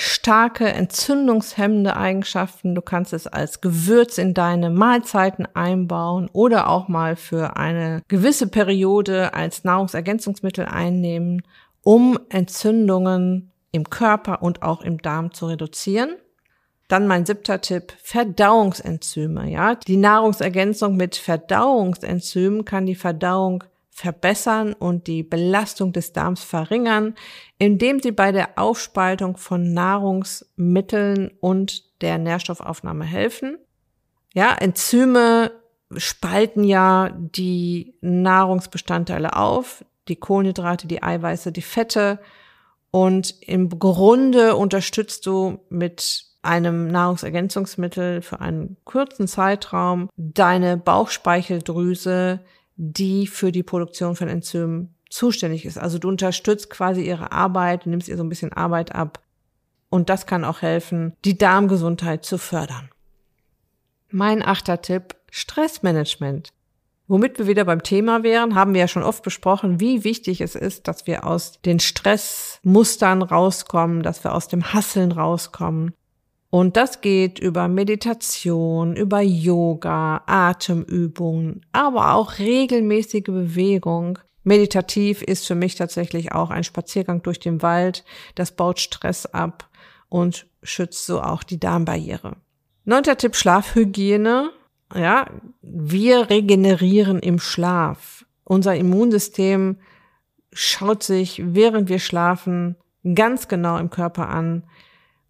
starke 0.00 0.66
entzündungshemmende 0.66 1.94
Eigenschaften. 1.94 2.74
Du 2.74 2.80
kannst 2.80 3.12
es 3.12 3.26
als 3.26 3.60
Gewürz 3.60 4.16
in 4.16 4.32
deine 4.32 4.70
Mahlzeiten 4.70 5.46
einbauen 5.54 6.30
oder 6.32 6.68
auch 6.70 6.88
mal 6.88 7.16
für 7.16 7.58
eine 7.58 8.02
gewisse 8.08 8.46
Periode 8.46 9.34
als 9.34 9.62
Nahrungsergänzungsmittel 9.64 10.64
einnehmen, 10.64 11.42
um 11.82 12.18
Entzündungen 12.30 13.52
im 13.72 13.90
Körper 13.90 14.42
und 14.42 14.62
auch 14.62 14.80
im 14.80 15.02
Darm 15.02 15.34
zu 15.34 15.46
reduzieren. 15.46 16.16
Dann 16.88 17.06
mein 17.06 17.26
siebter 17.26 17.60
Tipp, 17.60 17.92
Verdauungsenzyme, 18.02 19.50
ja. 19.50 19.74
Die 19.74 19.98
Nahrungsergänzung 19.98 20.96
mit 20.96 21.14
Verdauungsenzymen 21.16 22.64
kann 22.64 22.86
die 22.86 22.96
Verdauung 22.96 23.64
verbessern 24.00 24.72
und 24.72 25.06
die 25.06 25.22
Belastung 25.22 25.92
des 25.92 26.14
Darms 26.14 26.42
verringern, 26.42 27.14
indem 27.58 28.00
sie 28.00 28.12
bei 28.12 28.32
der 28.32 28.58
Aufspaltung 28.58 29.36
von 29.36 29.74
Nahrungsmitteln 29.74 31.30
und 31.40 32.00
der 32.00 32.16
Nährstoffaufnahme 32.16 33.04
helfen. 33.04 33.58
Ja, 34.32 34.54
Enzyme 34.54 35.50
spalten 35.96 36.64
ja 36.64 37.10
die 37.14 37.94
Nahrungsbestandteile 38.00 39.36
auf, 39.36 39.84
die 40.08 40.16
Kohlenhydrate, 40.16 40.86
die 40.86 41.02
Eiweiße, 41.02 41.52
die 41.52 41.62
Fette 41.62 42.20
und 42.90 43.34
im 43.42 43.68
Grunde 43.78 44.56
unterstützt 44.56 45.26
du 45.26 45.58
mit 45.68 46.24
einem 46.42 46.88
Nahrungsergänzungsmittel 46.88 48.22
für 48.22 48.40
einen 48.40 48.78
kurzen 48.84 49.28
Zeitraum 49.28 50.08
deine 50.16 50.78
Bauchspeicheldrüse 50.78 52.40
die 52.82 53.26
für 53.26 53.52
die 53.52 53.62
Produktion 53.62 54.16
von 54.16 54.28
Enzymen 54.28 54.94
zuständig 55.10 55.66
ist. 55.66 55.76
Also 55.76 55.98
du 55.98 56.08
unterstützt 56.08 56.70
quasi 56.70 57.02
ihre 57.02 57.30
Arbeit, 57.30 57.84
nimmst 57.84 58.08
ihr 58.08 58.16
so 58.16 58.22
ein 58.22 58.30
bisschen 58.30 58.54
Arbeit 58.54 58.94
ab. 58.94 59.20
Und 59.90 60.08
das 60.08 60.24
kann 60.24 60.44
auch 60.44 60.62
helfen, 60.62 61.12
die 61.26 61.36
Darmgesundheit 61.36 62.24
zu 62.24 62.38
fördern. 62.38 62.88
Mein 64.08 64.42
achter 64.42 64.80
Tipp, 64.80 65.14
Stressmanagement. 65.30 66.54
Womit 67.06 67.38
wir 67.38 67.46
wieder 67.46 67.66
beim 67.66 67.82
Thema 67.82 68.22
wären, 68.22 68.54
haben 68.54 68.72
wir 68.72 68.80
ja 68.80 68.88
schon 68.88 69.02
oft 69.02 69.22
besprochen, 69.24 69.78
wie 69.78 70.04
wichtig 70.04 70.40
es 70.40 70.54
ist, 70.54 70.88
dass 70.88 71.06
wir 71.06 71.26
aus 71.26 71.60
den 71.60 71.80
Stressmustern 71.80 73.20
rauskommen, 73.20 74.02
dass 74.02 74.24
wir 74.24 74.34
aus 74.34 74.48
dem 74.48 74.72
Hasseln 74.72 75.12
rauskommen, 75.12 75.92
und 76.50 76.76
das 76.76 77.00
geht 77.00 77.38
über 77.38 77.68
Meditation, 77.68 78.96
über 78.96 79.20
Yoga, 79.20 80.22
Atemübungen, 80.26 81.64
aber 81.72 82.14
auch 82.14 82.38
regelmäßige 82.38 83.24
Bewegung. 83.24 84.18
Meditativ 84.42 85.22
ist 85.22 85.46
für 85.46 85.54
mich 85.54 85.76
tatsächlich 85.76 86.32
auch 86.32 86.50
ein 86.50 86.64
Spaziergang 86.64 87.22
durch 87.22 87.38
den 87.38 87.62
Wald. 87.62 88.04
Das 88.34 88.52
baut 88.52 88.80
Stress 88.80 89.26
ab 89.26 89.68
und 90.08 90.46
schützt 90.62 91.06
so 91.06 91.22
auch 91.22 91.44
die 91.44 91.60
Darmbarriere. 91.60 92.36
Neunter 92.84 93.16
Tipp 93.16 93.36
Schlafhygiene. 93.36 94.50
Ja, 94.92 95.26
wir 95.62 96.30
regenerieren 96.30 97.20
im 97.20 97.38
Schlaf. 97.38 98.24
Unser 98.42 98.74
Immunsystem 98.74 99.76
schaut 100.52 101.04
sich, 101.04 101.40
während 101.44 101.88
wir 101.88 102.00
schlafen, 102.00 102.74
ganz 103.14 103.46
genau 103.46 103.78
im 103.78 103.90
Körper 103.90 104.28
an, 104.28 104.64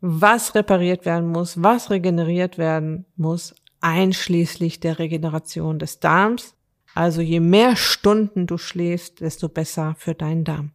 was 0.01 0.55
repariert 0.55 1.05
werden 1.05 1.29
muss, 1.29 1.63
was 1.63 1.91
regeneriert 1.91 2.59
werden 2.59 3.07
muss, 3.17 3.55
einschließlich 3.81 4.81
der 4.81 4.99
Regeneration 4.99 5.79
des 5.79 6.01
Darms. 6.01 6.55
Also 6.95 7.21
je 7.21 7.41
mehr 7.41 7.77
Stunden 7.77 8.47
du 8.47 8.59
schläfst, 8.59 9.21
desto 9.21 9.49
besser 9.49 9.95
für 9.99 10.15
deinen 10.15 10.45
Darm. 10.45 10.73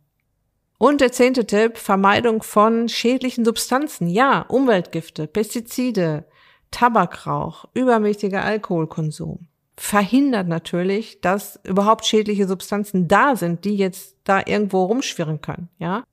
Und 0.78 1.02
der 1.02 1.12
zehnte 1.12 1.46
Tipp, 1.46 1.78
Vermeidung 1.78 2.44
von 2.44 2.90
schädlichen 2.90 3.46
Substanzen. 3.46 4.08
Ja, 4.08 4.42
Umweltgifte, 4.42 5.28
Pestizide, 5.28 6.26
Tabakrauch, 6.72 7.66
übermäßiger 7.74 8.44
Alkoholkonsum. 8.44 9.48
Verhindert 9.78 10.48
natürlich, 10.48 11.22
dass 11.22 11.60
überhaupt 11.64 12.06
schädliche 12.06 12.48
Substanzen 12.48 13.08
da 13.08 13.36
sind, 13.36 13.66
die 13.66 13.76
jetzt 13.76 14.18
da 14.24 14.42
irgendwo 14.46 14.84
rumschwirren 14.86 15.42
können. 15.42 15.70
Ja, 15.80 16.04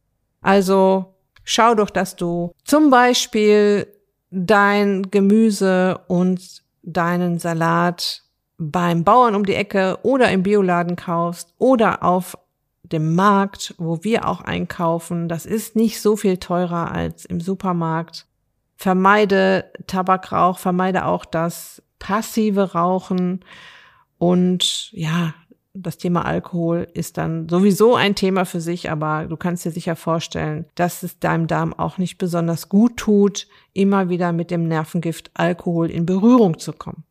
also 0.40 1.14
Schau 1.44 1.74
doch, 1.74 1.90
dass 1.90 2.16
du 2.16 2.52
zum 2.64 2.90
Beispiel 2.90 3.86
dein 4.30 5.10
Gemüse 5.10 6.00
und 6.08 6.62
deinen 6.82 7.38
Salat 7.38 8.22
beim 8.58 9.04
Bauern 9.04 9.34
um 9.34 9.44
die 9.44 9.54
Ecke 9.54 9.98
oder 10.02 10.30
im 10.30 10.42
Bioladen 10.42 10.96
kaufst 10.96 11.52
oder 11.58 12.02
auf 12.02 12.38
dem 12.82 13.14
Markt, 13.14 13.74
wo 13.78 14.04
wir 14.04 14.28
auch 14.28 14.40
einkaufen. 14.40 15.28
Das 15.28 15.46
ist 15.46 15.76
nicht 15.76 16.00
so 16.00 16.16
viel 16.16 16.38
teurer 16.38 16.92
als 16.92 17.24
im 17.24 17.40
Supermarkt. 17.40 18.26
Vermeide 18.76 19.70
Tabakrauch, 19.86 20.58
vermeide 20.58 21.06
auch 21.06 21.24
das 21.24 21.82
passive 21.98 22.72
Rauchen 22.72 23.44
und 24.18 24.92
ja, 24.92 25.34
das 25.74 25.96
Thema 25.96 26.24
Alkohol 26.26 26.86
ist 26.92 27.16
dann 27.16 27.48
sowieso 27.48 27.94
ein 27.94 28.14
Thema 28.14 28.44
für 28.44 28.60
sich, 28.60 28.90
aber 28.90 29.26
du 29.26 29.36
kannst 29.36 29.64
dir 29.64 29.70
sicher 29.70 29.96
vorstellen, 29.96 30.66
dass 30.74 31.02
es 31.02 31.18
deinem 31.18 31.46
Darm 31.46 31.72
auch 31.72 31.98
nicht 31.98 32.18
besonders 32.18 32.68
gut 32.68 32.98
tut, 32.98 33.46
immer 33.72 34.08
wieder 34.08 34.32
mit 34.32 34.50
dem 34.50 34.68
Nervengift 34.68 35.30
Alkohol 35.34 35.90
in 35.90 36.04
Berührung 36.04 36.58
zu 36.58 36.72
kommen. 36.72 37.04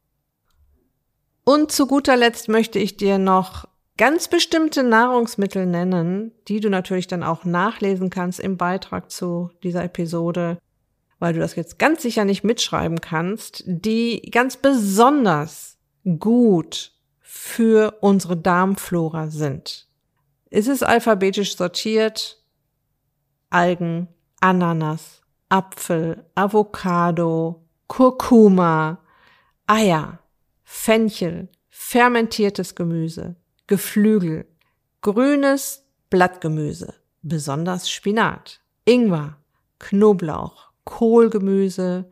Und 1.44 1.72
zu 1.72 1.88
guter 1.88 2.16
Letzt 2.16 2.50
möchte 2.50 2.78
ich 2.78 2.98
dir 2.98 3.18
noch 3.18 3.68
ganz 3.98 4.28
bestimmte 4.28 4.84
Nahrungsmittel 4.84 5.66
nennen, 5.66 6.32
die 6.48 6.60
du 6.60 6.70
natürlich 6.70 7.08
dann 7.08 7.24
auch 7.24 7.46
nachlesen 7.46 8.12
kannst 8.12 8.40
im 8.40 8.58
Beitrag 8.58 9.10
zu 9.10 9.50
dieser 9.64 9.84
Episode, 9.84 10.60
weil 11.18 11.34
du 11.34 11.40
das 11.40 11.56
jetzt 11.56 11.80
ganz 11.80 12.04
sicher 12.04 12.26
nicht 12.26 12.44
mitschreiben 12.44 13.02
kannst, 13.02 13.64
die 13.66 14.22
ganz 14.32 14.58
besonders 14.58 15.78
gut 16.20 16.94
für 17.44 17.98
unsere 18.02 18.38
Darmflora 18.38 19.32
sind. 19.32 19.88
Es 20.52 20.68
ist 20.68 20.84
alphabetisch 20.84 21.58
sortiert. 21.58 22.40
Algen, 23.50 24.08
Ananas, 24.40 25.22
Apfel, 25.50 26.24
Avocado, 26.36 27.66
Kurkuma, 27.88 29.00
Eier, 29.66 30.20
Fenchel, 30.64 31.50
fermentiertes 31.68 32.76
Gemüse, 32.76 33.36
Geflügel, 33.66 34.46
grünes 35.02 35.84
Blattgemüse, 36.12 36.94
besonders 37.24 37.90
Spinat, 37.90 38.62
Ingwer, 38.86 39.38
Knoblauch, 39.80 40.72
Kohlgemüse, 40.84 42.08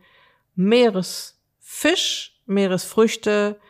Meeresfisch, 0.56 2.42
Meeresfrüchte, 2.46 3.60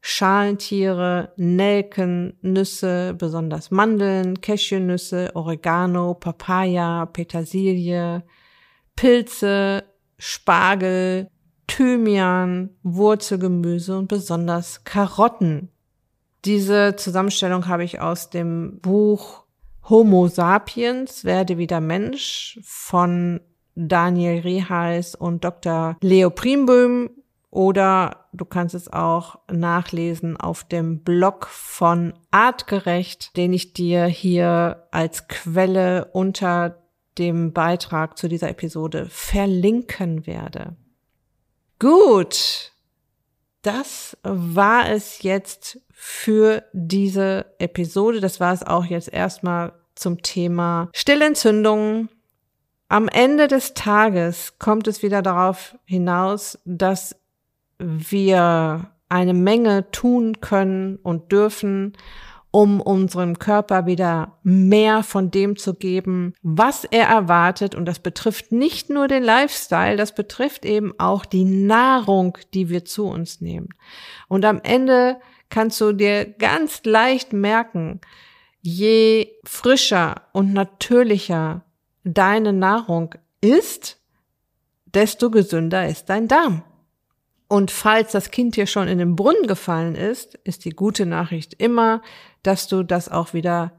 Schalentiere, 0.00 1.32
Nelken, 1.36 2.38
Nüsse, 2.40 3.14
besonders 3.14 3.70
Mandeln, 3.70 4.40
Cashewnüsse, 4.40 5.30
Oregano, 5.34 6.14
Papaya, 6.14 7.06
Petersilie, 7.06 8.22
Pilze, 8.96 9.84
Spargel, 10.18 11.28
Thymian, 11.66 12.70
Wurzelgemüse 12.82 13.98
und 13.98 14.08
besonders 14.08 14.84
Karotten. 14.84 15.70
Diese 16.44 16.96
Zusammenstellung 16.96 17.68
habe 17.68 17.84
ich 17.84 18.00
aus 18.00 18.30
dem 18.30 18.80
Buch 18.80 19.44
Homo 19.88 20.28
sapiens, 20.28 21.24
werde 21.24 21.58
wieder 21.58 21.80
Mensch 21.80 22.58
von 22.62 23.40
Daniel 23.74 24.40
Reheis 24.40 25.14
und 25.14 25.44
Dr. 25.44 25.96
Leo 26.00 26.30
Primböhm 26.30 27.10
oder 27.50 28.26
du 28.32 28.44
kannst 28.44 28.74
es 28.74 28.92
auch 28.92 29.38
nachlesen 29.50 30.36
auf 30.36 30.64
dem 30.64 31.02
Blog 31.02 31.46
von 31.46 32.14
Artgerecht, 32.30 33.36
den 33.36 33.52
ich 33.52 33.72
dir 33.72 34.04
hier 34.06 34.86
als 34.92 35.26
Quelle 35.28 36.06
unter 36.12 36.78
dem 37.18 37.52
Beitrag 37.52 38.16
zu 38.16 38.28
dieser 38.28 38.48
Episode 38.48 39.06
verlinken 39.10 40.26
werde. 40.26 40.76
Gut, 41.80 42.72
das 43.62 44.16
war 44.22 44.88
es 44.88 45.22
jetzt 45.22 45.80
für 45.90 46.64
diese 46.72 47.46
Episode. 47.58 48.20
Das 48.20 48.40
war 48.40 48.52
es 48.52 48.62
auch 48.62 48.84
jetzt 48.84 49.12
erstmal 49.12 49.72
zum 49.94 50.22
Thema 50.22 50.88
Stillentzündungen. 50.94 52.08
Am 52.88 53.06
Ende 53.08 53.48
des 53.48 53.74
Tages 53.74 54.58
kommt 54.58 54.88
es 54.88 55.02
wieder 55.02 55.22
darauf 55.22 55.76
hinaus, 55.84 56.58
dass 56.64 57.19
wir 57.80 58.90
eine 59.08 59.34
Menge 59.34 59.90
tun 59.90 60.40
können 60.40 60.96
und 61.02 61.32
dürfen, 61.32 61.94
um 62.52 62.80
unserem 62.80 63.38
Körper 63.38 63.86
wieder 63.86 64.38
mehr 64.42 65.02
von 65.02 65.30
dem 65.30 65.56
zu 65.56 65.74
geben, 65.74 66.34
was 66.42 66.84
er 66.84 67.06
erwartet. 67.06 67.74
Und 67.74 67.86
das 67.86 68.00
betrifft 68.00 68.52
nicht 68.52 68.90
nur 68.90 69.08
den 69.08 69.22
Lifestyle, 69.22 69.96
das 69.96 70.14
betrifft 70.14 70.64
eben 70.64 70.92
auch 70.98 71.24
die 71.24 71.44
Nahrung, 71.44 72.36
die 72.54 72.68
wir 72.68 72.84
zu 72.84 73.06
uns 73.06 73.40
nehmen. 73.40 73.68
Und 74.28 74.44
am 74.44 74.60
Ende 74.62 75.20
kannst 75.48 75.80
du 75.80 75.92
dir 75.92 76.24
ganz 76.24 76.82
leicht 76.84 77.32
merken, 77.32 78.00
je 78.62 79.28
frischer 79.44 80.22
und 80.32 80.52
natürlicher 80.52 81.64
deine 82.04 82.52
Nahrung 82.52 83.14
ist, 83.40 84.00
desto 84.86 85.30
gesünder 85.30 85.88
ist 85.88 86.10
dein 86.10 86.28
Darm. 86.28 86.62
Und 87.50 87.72
falls 87.72 88.12
das 88.12 88.30
Kind 88.30 88.54
hier 88.54 88.68
schon 88.68 88.86
in 88.86 88.98
den 88.98 89.16
Brunnen 89.16 89.48
gefallen 89.48 89.96
ist, 89.96 90.36
ist 90.44 90.64
die 90.64 90.70
gute 90.70 91.04
Nachricht 91.04 91.52
immer, 91.54 92.00
dass 92.44 92.68
du 92.68 92.84
das 92.84 93.08
auch 93.08 93.34
wieder 93.34 93.72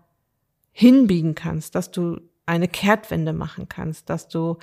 hinbiegen 0.74 1.36
kannst, 1.36 1.74
dass 1.74 1.89
du 1.89 2.19
eine 2.45 2.67
Kehrtwende 2.67 3.32
machen 3.32 3.69
kannst, 3.69 4.09
dass 4.09 4.28
du 4.28 4.57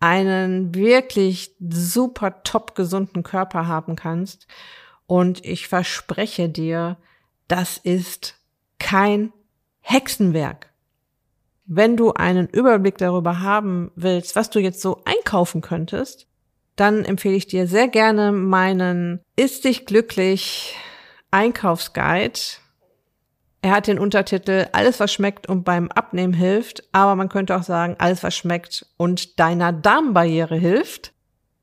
einen 0.00 0.74
wirklich 0.74 1.54
super 1.60 2.42
top 2.42 2.74
gesunden 2.74 3.22
Körper 3.22 3.66
haben 3.66 3.96
kannst. 3.96 4.46
Und 5.06 5.44
ich 5.44 5.68
verspreche 5.68 6.48
dir, 6.48 6.96
das 7.48 7.76
ist 7.76 8.40
kein 8.78 9.34
Hexenwerk. 9.80 10.72
Wenn 11.66 11.98
du 11.98 12.14
einen 12.14 12.48
Überblick 12.48 12.96
darüber 12.96 13.40
haben 13.40 13.92
willst, 13.94 14.36
was 14.36 14.48
du 14.48 14.58
jetzt 14.58 14.80
so 14.80 15.02
einkaufen 15.04 15.60
könntest, 15.60 16.28
dann 16.76 17.04
empfehle 17.04 17.36
ich 17.36 17.46
dir 17.46 17.66
sehr 17.66 17.88
gerne 17.88 18.32
meinen 18.32 19.20
Ist 19.36 19.64
dich 19.64 19.86
glücklich 19.86 20.76
Einkaufsguide. 21.30 22.40
Er 23.62 23.70
hat 23.70 23.86
den 23.86 23.98
Untertitel 23.98 24.66
Alles, 24.72 25.00
was 25.00 25.12
schmeckt 25.12 25.48
und 25.48 25.64
beim 25.64 25.90
Abnehmen 25.90 26.34
hilft, 26.34 26.84
aber 26.92 27.16
man 27.16 27.28
könnte 27.28 27.56
auch 27.56 27.62
sagen, 27.62 27.96
alles, 27.98 28.22
was 28.22 28.36
schmeckt 28.36 28.86
und 28.96 29.40
deiner 29.40 29.72
Darmbarriere 29.72 30.56
hilft. 30.56 31.12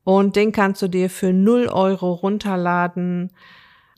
Und 0.04 0.34
den 0.34 0.50
kannst 0.50 0.82
du 0.82 0.88
dir 0.88 1.08
für 1.08 1.32
0 1.32 1.68
Euro 1.68 2.12
runterladen. 2.12 3.30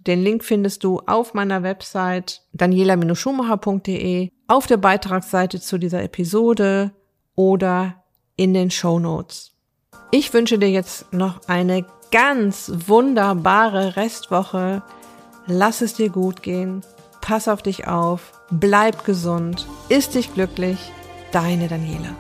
Den 0.06 0.22
Link 0.22 0.44
findest 0.44 0.84
du 0.84 1.00
auf 1.06 1.32
meiner 1.32 1.62
Website 1.62 2.42
daniela-schumacher.de, 2.52 4.28
auf 4.48 4.66
der 4.66 4.76
Beitragsseite 4.76 5.60
zu 5.60 5.78
dieser 5.78 6.02
Episode 6.02 6.92
oder 7.34 8.04
in 8.36 8.52
den 8.52 8.70
Show 8.70 8.98
Notes. 8.98 9.53
Ich 10.16 10.32
wünsche 10.32 10.60
dir 10.60 10.70
jetzt 10.70 11.12
noch 11.12 11.40
eine 11.48 11.84
ganz 12.12 12.70
wunderbare 12.86 13.96
Restwoche. 13.96 14.80
Lass 15.48 15.80
es 15.80 15.94
dir 15.94 16.08
gut 16.08 16.40
gehen. 16.40 16.82
Pass 17.20 17.48
auf 17.48 17.62
dich 17.62 17.88
auf. 17.88 18.30
Bleib 18.48 19.04
gesund. 19.04 19.66
Ist 19.88 20.14
dich 20.14 20.32
glücklich. 20.32 20.78
Deine 21.32 21.66
Daniela. 21.66 22.14